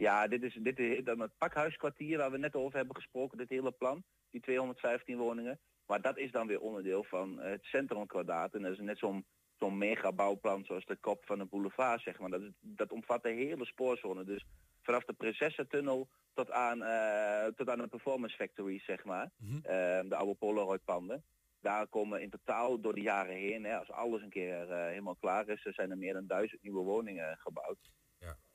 [0.02, 3.50] Ja, dit is, dit is dan het pakhuiskwartier waar we net over hebben gesproken, dit
[3.50, 5.60] hele plan, die 215 woningen.
[5.86, 8.54] Maar dat is dan weer onderdeel van het centrumkwadraat.
[8.54, 9.26] En dat is net zo'n
[9.60, 12.30] zo'n megabouwplan zoals de kop van de boulevard, zeg maar.
[12.30, 14.24] Dat, dat omvat de hele spoorzone.
[14.24, 14.46] Dus
[14.82, 19.32] vanaf de Prinsessentunnel tot aan, eh, tot aan de Performance Factory, zeg maar.
[19.64, 21.24] Eh, de oude Polaroid-panden.
[21.60, 25.16] Daar komen in totaal door de jaren heen, hè, als alles een keer eh, helemaal
[25.16, 27.78] klaar is, er zijn er meer dan duizend nieuwe woningen gebouwd.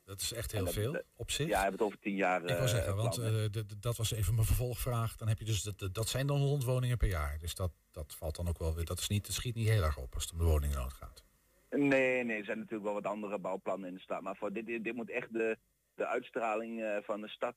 [0.07, 1.47] Dat is echt heel dat- veel op zich.
[1.47, 2.41] Ja, hebben het over tien jaar.
[2.41, 3.45] Ik wil eh, zeggen, want eh,
[3.81, 5.17] dat was even mijn vervolgvraag.
[5.17, 7.39] Dan heb je dus dat, dat zijn dan 100 woningen per jaar.
[7.39, 8.85] Dus dat, dat valt dan ook wel weer.
[8.85, 11.25] Dat, is niet, schiet niet heel erg op als het om de woningnood gaat.
[11.71, 14.21] Nee, nee, er zijn natuurlijk wel wat andere bouwplannen in de stad.
[14.23, 15.59] Maar voor dit, dit, dit moet echt de,
[15.95, 17.55] de uitstraling eh, van de stad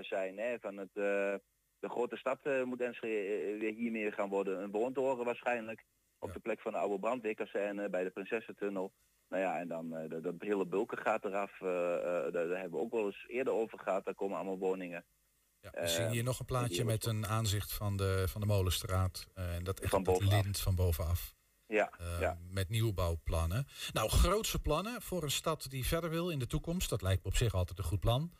[0.00, 0.38] zijn.
[0.38, 0.58] Hè?
[0.60, 4.62] Van het, de grote stad moet Enschede eh, weer hiermee gaan worden.
[4.62, 5.84] Een woontoren waarschijnlijk.
[6.18, 8.92] Op de plek van de oude brandweerkazerne bij de Prinsessentunnel.
[9.32, 11.60] Nou ja, en dan eh, dat, hele bulken gaat eraf.
[11.60, 14.04] eh, daar, daar hebben we ook wel eens eerder over gehad.
[14.04, 15.04] Daar komen allemaal woningen.
[15.60, 19.26] We zien hier nog een plaatje met een aanzicht van de, van de Molenstraat.
[19.34, 21.34] en dat echt Van lint van bovenaf.
[21.66, 22.38] Ja, ja.
[22.50, 23.66] Met nieuwbouwplannen.
[23.92, 26.88] Nou, grootse plannen voor een stad die verder wil in de toekomst.
[26.90, 28.32] Dat lijkt me op zich altijd een goed plan.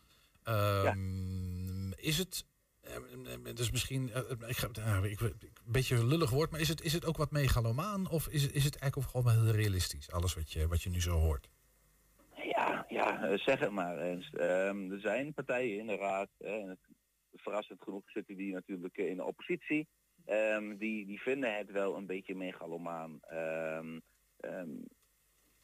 [0.43, 2.47] Ehm, Is het...
[3.55, 4.09] is misschien
[4.47, 4.68] ik, ga-
[5.03, 5.20] ik,
[5.66, 8.10] beetje een lullig woord, maar is het, is het ook wat megalomaan?
[8.10, 11.10] Of is, is het eigenlijk gewoon heel realistisch, alles wat je, wat je nu zo
[11.10, 11.48] hoort?
[12.36, 13.98] Ja, ja, eh, zeg het maar.
[13.98, 14.34] Ernst.
[14.34, 16.28] Ehm, er zijn partijen in de raad,
[17.34, 19.88] verrassend genoeg zitten die natuurlijk in de oppositie,
[20.24, 23.20] ehm, die, die vinden het wel een beetje megalomaan.
[23.22, 23.98] Ehm,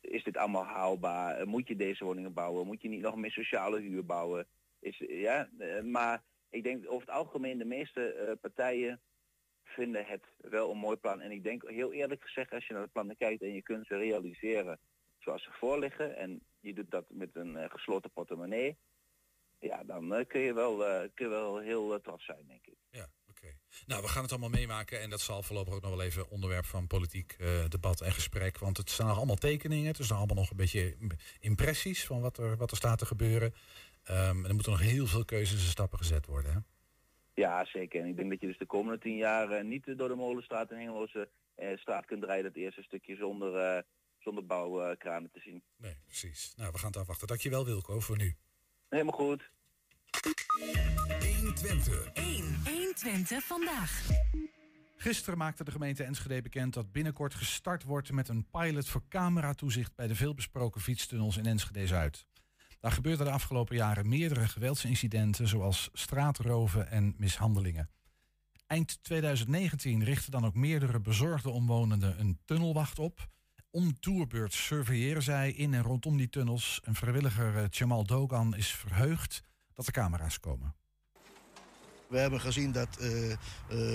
[0.01, 1.37] is dit allemaal haalbaar?
[1.37, 2.67] Eh, Moet je deze woningen bouwen?
[2.67, 4.47] Moet je niet nog meer sociale huur bouwen?
[4.81, 9.01] Is, ja, eh, maar ik denk over het algemeen de meeste partijen
[9.79, 11.21] vinden het wel een mooi plan.
[11.21, 13.87] En ik denk heel eerlijk gezegd, als je naar de plannen kijkt en je kunt
[13.87, 14.79] ze realiseren
[15.19, 18.77] zoals ze voorliggen en je doet dat met een eh, gesloten portemonnee,
[19.59, 22.77] ja, dan eh, kun, je wel, eh, kun je wel heel trots zijn, denk ik.
[23.87, 26.65] Nou, we gaan het allemaal meemaken en dat zal voorlopig ook nog wel even onderwerp
[26.65, 27.37] van politiek
[27.69, 28.59] debat en gesprek.
[28.59, 30.97] Want het staan nog allemaal tekeningen, het nog allemaal nog een beetje
[31.41, 33.55] impressies van wat er, wat er staat te gebeuren.
[34.03, 36.53] Ehm, en er moeten nog heel veel keuzes en stappen gezet worden.
[36.53, 36.59] Hè?
[37.39, 38.01] Ja, zeker.
[38.01, 40.71] En ik denk dat je dus de komende tien jaar eh, niet door de Molenstraat
[40.71, 43.83] en Hengeloze eh, straat kunt rijden, het eerste stukje zonder, eh,
[44.19, 45.63] zonder bouwkranen te zien.
[45.77, 46.55] Nee, precies.
[46.57, 47.27] Nou, we gaan het afwachten.
[47.27, 48.35] Dankjewel Wilco voor nu.
[48.89, 49.51] Helemaal goed.
[51.41, 52.13] 120.
[52.13, 52.61] 1.
[52.65, 54.07] 120 vandaag.
[54.97, 59.95] Gisteren maakte de gemeente Enschede bekend dat binnenkort gestart wordt met een pilot voor cameratoezicht
[59.95, 62.28] bij de veelbesproken fietstunnels in Enschede-Zuid.
[62.81, 67.91] Daar gebeurden de afgelopen jaren meerdere geweldsincidenten zoals straatroven en mishandelingen.
[68.67, 73.29] Eind 2019 richtten dan ook meerdere bezorgde omwonenden een tunnelwacht op.
[73.71, 76.81] Om tourbeurt surveilleren zij in en rondom die tunnels.
[76.85, 79.43] En vrijwilliger eh, Jamal Dogan is verheugd
[79.75, 80.75] dat er camera's komen.
[82.09, 83.39] We hebben gezien dat eh, eh,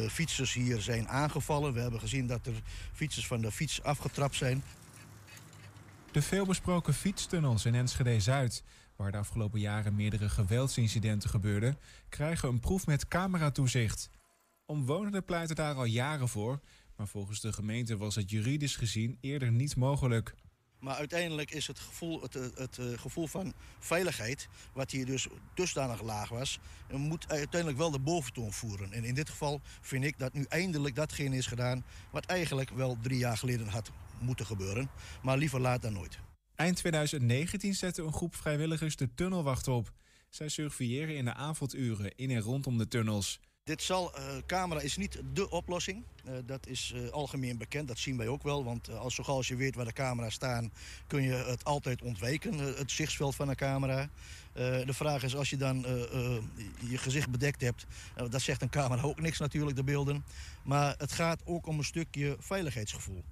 [0.10, 1.74] fietsers hier zijn aangevallen.
[1.74, 2.54] We hebben gezien dat er
[2.94, 4.64] fietsers van de fiets afgetrapt zijn.
[6.14, 8.64] De veelbesproken fietstunnels in Enschede-Zuid,
[8.95, 11.78] waar de afgelopen jaren meerdere geweldsincidenten gebeurden,
[12.09, 14.09] krijgen een proef met cameratoezicht.
[14.66, 16.59] Omwonenden pleiten daar al jaren voor,
[16.95, 20.36] maar volgens de gemeente was het juridisch gezien eerder niet mogelijk.
[20.80, 25.28] Maar uiteindelijk is het gevoel, het, het, het, eh, gevoel van veiligheid, wat hier dus
[25.53, 28.91] dusdanig laag was, eh, moet uiteindelijk wel de boventoon voeren.
[28.91, 32.97] En in dit geval vind ik dat nu eindelijk datgene is gedaan wat eigenlijk wel
[33.01, 33.91] drie jaar geleden had
[34.24, 34.89] moeten gebeuren.
[35.21, 36.19] Maar liever laat dan nooit.
[36.55, 39.91] Eind 2019 zette een groep vrijwilligers de tunnelwacht op.
[40.30, 43.39] Zij surveilleren in de avonduren in en rondom de tunnels.
[43.63, 46.03] Dit zal, eh, camera is niet de oplossing.
[46.26, 48.63] Eh, dat is eh, algemeen bekend, dat zien wij ook wel.
[48.63, 50.71] Want als, zo gauw als je weet waar de camera's staan...
[51.07, 54.09] kun je het altijd ontwijken, het zichtsveld van een camera.
[54.53, 55.86] De vraag is, als je dan
[56.89, 57.86] je gezicht bedekt hebt...
[58.30, 60.26] dat zegt een camera ook niks natuurlijk, de beelden.
[60.63, 63.24] Maar het gaat ook om een stukje veiligheidsgevoel.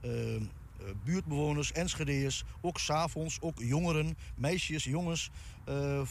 [0.00, 5.30] Eh, buurtbewoners, Enschedeërs, ook s'avonds, ook jongeren, meisjes, jongens...
[5.64, 6.06] eh, eh,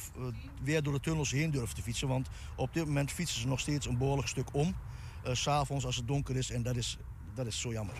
[0.63, 2.07] weer door de tunnels heen durven te fietsen.
[2.07, 4.75] Want op dit moment fietsen ze nog steeds een behoorlijk stuk om.
[5.23, 6.97] s s'avonds als het donker is en dat is,
[7.33, 7.95] dat is zo jammer.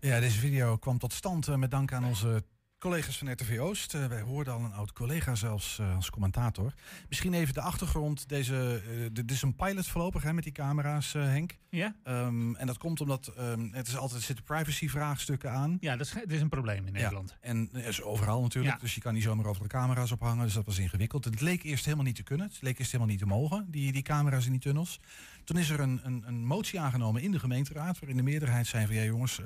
[0.00, 2.44] Ja, deze video kwam tot stand met dank aan onze
[2.84, 3.94] collega's van RTV Oost.
[3.94, 6.74] Eh, wij hoorden al een oud collega zelfs eh, als commentator.
[7.08, 8.28] Misschien even de achtergrond.
[8.28, 11.58] Deze, eh, dit is een pilot voorlopig hè, met die camera's, Henk.
[11.68, 11.94] Ja?
[12.02, 15.76] Ehm, en dat komt omdat ehm, het is altijd, er zitten privacy vraagstukken aan.
[15.80, 17.36] Ja, dat is, dat is een probleem in Nederland.
[17.42, 18.74] Ja, en is overal natuurlijk.
[18.74, 18.80] Ja.
[18.80, 20.44] Dus je kan niet zomaar over de camera's ophangen.
[20.44, 21.24] Dus dat was ingewikkeld.
[21.24, 22.46] Het leek eerst helemaal niet te kunnen.
[22.46, 25.00] Het leek eerst helemaal niet te mogen, die, die camera's in die tunnels.
[25.44, 27.98] Toen is er een, een, een motie aangenomen in de gemeenteraad...
[27.98, 29.40] waarin de meerderheid zei van ja jongens,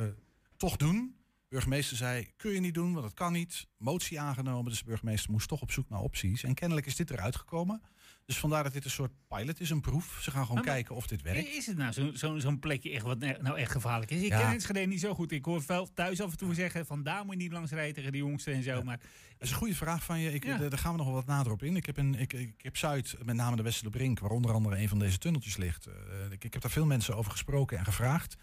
[0.57, 1.17] toch doen.
[1.49, 3.66] De burgemeester zei, kun je niet doen, want dat kan niet.
[3.76, 6.42] Motie aangenomen, dus de burgemeester moest toch op zoek naar opties.
[6.42, 7.82] En kennelijk is dit eruit gekomen.
[8.26, 10.18] Dus vandaar dat dit een soort pilot is, een proef.
[10.22, 11.49] Ze gaan gewoon Maar- maar- kijken of dit werkt.
[11.49, 14.20] Is het nou zo'n zo, zo'n plekje echt wat nou echt gevaarlijk is?
[14.22, 14.40] Ik Ja.
[14.40, 15.32] ken Enschede niet zo goed.
[15.32, 17.94] Ik hoor wel thuis af en toe zeggen van daar moet je niet langs rijden
[17.94, 18.82] tegen de jongsten en zo.
[18.82, 20.32] Maar Dat is een goede vraag van je.
[20.32, 20.55] Ik, Ja.
[20.61, 21.76] eh, Daar gaan we nog wel wat nader op in.
[21.76, 24.88] Ik heb, een, ik, ik heb Zuid, met name de Westerbrink, waar onder andere een
[24.88, 25.86] van deze tunneltjes ligt.
[25.86, 25.94] eh,
[26.30, 28.36] ik, ik heb daar veel mensen over gesproken en gevraagd.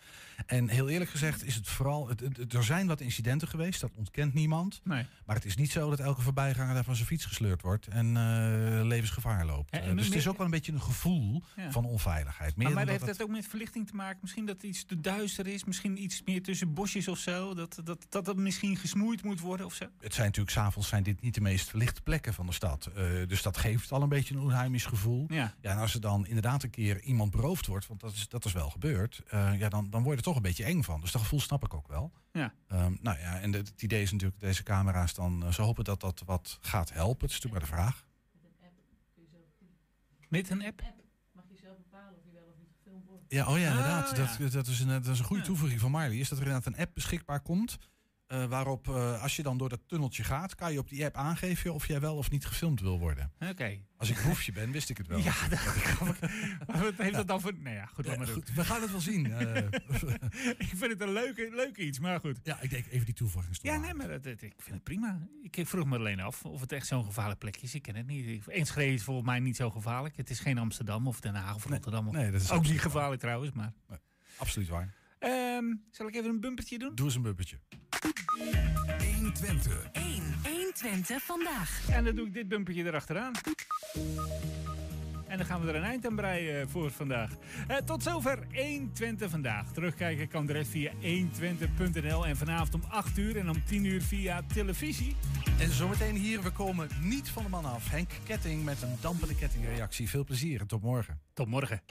[0.45, 2.07] En heel eerlijk gezegd is het vooral...
[2.07, 4.81] Het, het- er zijn wat incidenten geweest, dat ontkent niemand.
[4.83, 5.05] Nee.
[5.25, 7.87] Maar het is niet zo dat elke voorbijganger daar van zijn fiets gesleurd wordt...
[7.87, 9.71] en eh, levensgevaar loopt.
[9.71, 11.71] En Eh, dus het is ook wel een beetje een gevoel Ja.
[11.71, 12.55] van onveiligheid.
[12.55, 14.17] Meer maar, maar dan heeft dat dat ook met verlichting te maken?
[14.21, 15.63] Misschien dat het iets te duister is?
[15.63, 17.53] Misschien iets meer tussen bosjes of zo?
[17.53, 19.85] Dat dat, dat, dat misschien gesnoeid moet worden of zo?
[19.99, 22.85] het zijn natuurlijk, s'avonds zijn dit niet de meest verlichte plekken van de stad.
[22.95, 25.25] Eh, dus dat geeft al een beetje een onheimisch gevoel.
[25.27, 25.53] Ja.
[25.61, 28.45] Ja, en als er dan inderdaad een keer iemand beroofd wordt, want dat is, dat
[28.45, 31.01] is wel gebeurd, ja, dan, dan word je er toch een beetje eng van.
[31.01, 32.11] Dus dat gevoel snap ik ook wel.
[32.31, 32.53] Ja.
[32.67, 35.83] Ehm, nou ja, en de- het idee is natuurlijk deze camera's dan, eh, ze hopen
[35.83, 37.27] dat dat wat gaat helpen.
[37.27, 38.05] Het is natuurlijk maar de vraag.
[40.29, 40.81] Met een app?
[41.31, 43.23] Mag je zelf bepalen of je wel of niet gefilmd wordt.
[43.27, 44.09] Ja, oh ja, inderdaad.
[44.11, 44.47] Oh, Dat, ja.
[44.49, 46.17] dat, is een, dat is een goede toevoeging van Marley.
[46.17, 47.77] Is dat er inderdaad een app beschikbaar komt.
[48.27, 51.15] Eh, waarop, eh, als je dan door dat tunneltje gaat, kan je op die app
[51.15, 53.31] aangeven of jij wel of niet gefilmd wil worden.
[53.39, 53.79] Oké.
[53.97, 55.19] Als ik boefje ben, wist ik het wel.
[55.29, 55.59] Ja, dat
[56.67, 57.53] Maar wat heeft dat dan voor...
[57.59, 59.31] Nou ja, goed, maar we gaan het wel zien.
[59.33, 59.55] eh.
[60.57, 62.39] ik vind het een leuke, leuke iets, maar goed.
[62.43, 63.57] ja, ik denk even die toevoeging.
[63.61, 65.27] Ja, nee, maar dat, dat- ik vind het prima.
[65.41, 67.75] Ik vroeg me alleen af of het echt zo'n gevaarlijk plekje is.
[67.75, 68.27] Ik ken het niet.
[68.27, 70.17] Ik- Enschede is volgens mij niet zo gevaarlijk.
[70.17, 72.11] Het is geen Amsterdam of Den Haag of Rotterdam.
[72.11, 73.73] nee, dat is ook niet gevaarlijk trouwens, maar...
[74.37, 74.93] Absoluut waar.
[75.19, 76.95] Ehm, zal ik even een bumpertje doen?
[76.95, 77.57] Doe eens een bumpertje.
[79.15, 79.89] 120.
[79.91, 80.23] 1.
[80.43, 81.89] 120 vandaag.
[81.89, 83.33] En dan doe ik dit bumpertje erachteraan.
[85.27, 87.31] En dan gaan we er een eind aan breien voor vandaag.
[87.67, 89.71] Eh, tot zover 120 vandaag.
[89.71, 92.25] Terugkijken kan de rest via 120.nl.
[92.25, 95.15] En vanavond om 8 uur en om 10 uur via televisie.
[95.59, 97.89] En zometeen hier, we komen niet van de man af.
[97.89, 100.09] Henk Ketting met een dampende kettingreactie.
[100.09, 101.19] Veel plezier en tot morgen.
[101.33, 101.81] Tot morgen.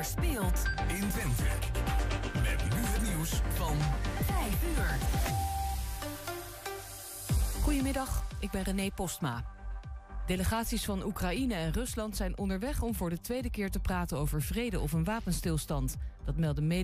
[0.00, 1.42] Er speelt in Twente.
[2.34, 3.76] Met nu het nieuws van
[4.24, 4.98] 5 uur.
[7.62, 9.44] Goedemiddag, ik ben René Postma.
[10.26, 14.42] Delegaties van Oekraïne en Rusland zijn onderweg om voor de tweede keer te praten over
[14.42, 15.96] vrede of een wapenstilstand.
[16.24, 16.78] Dat melden mede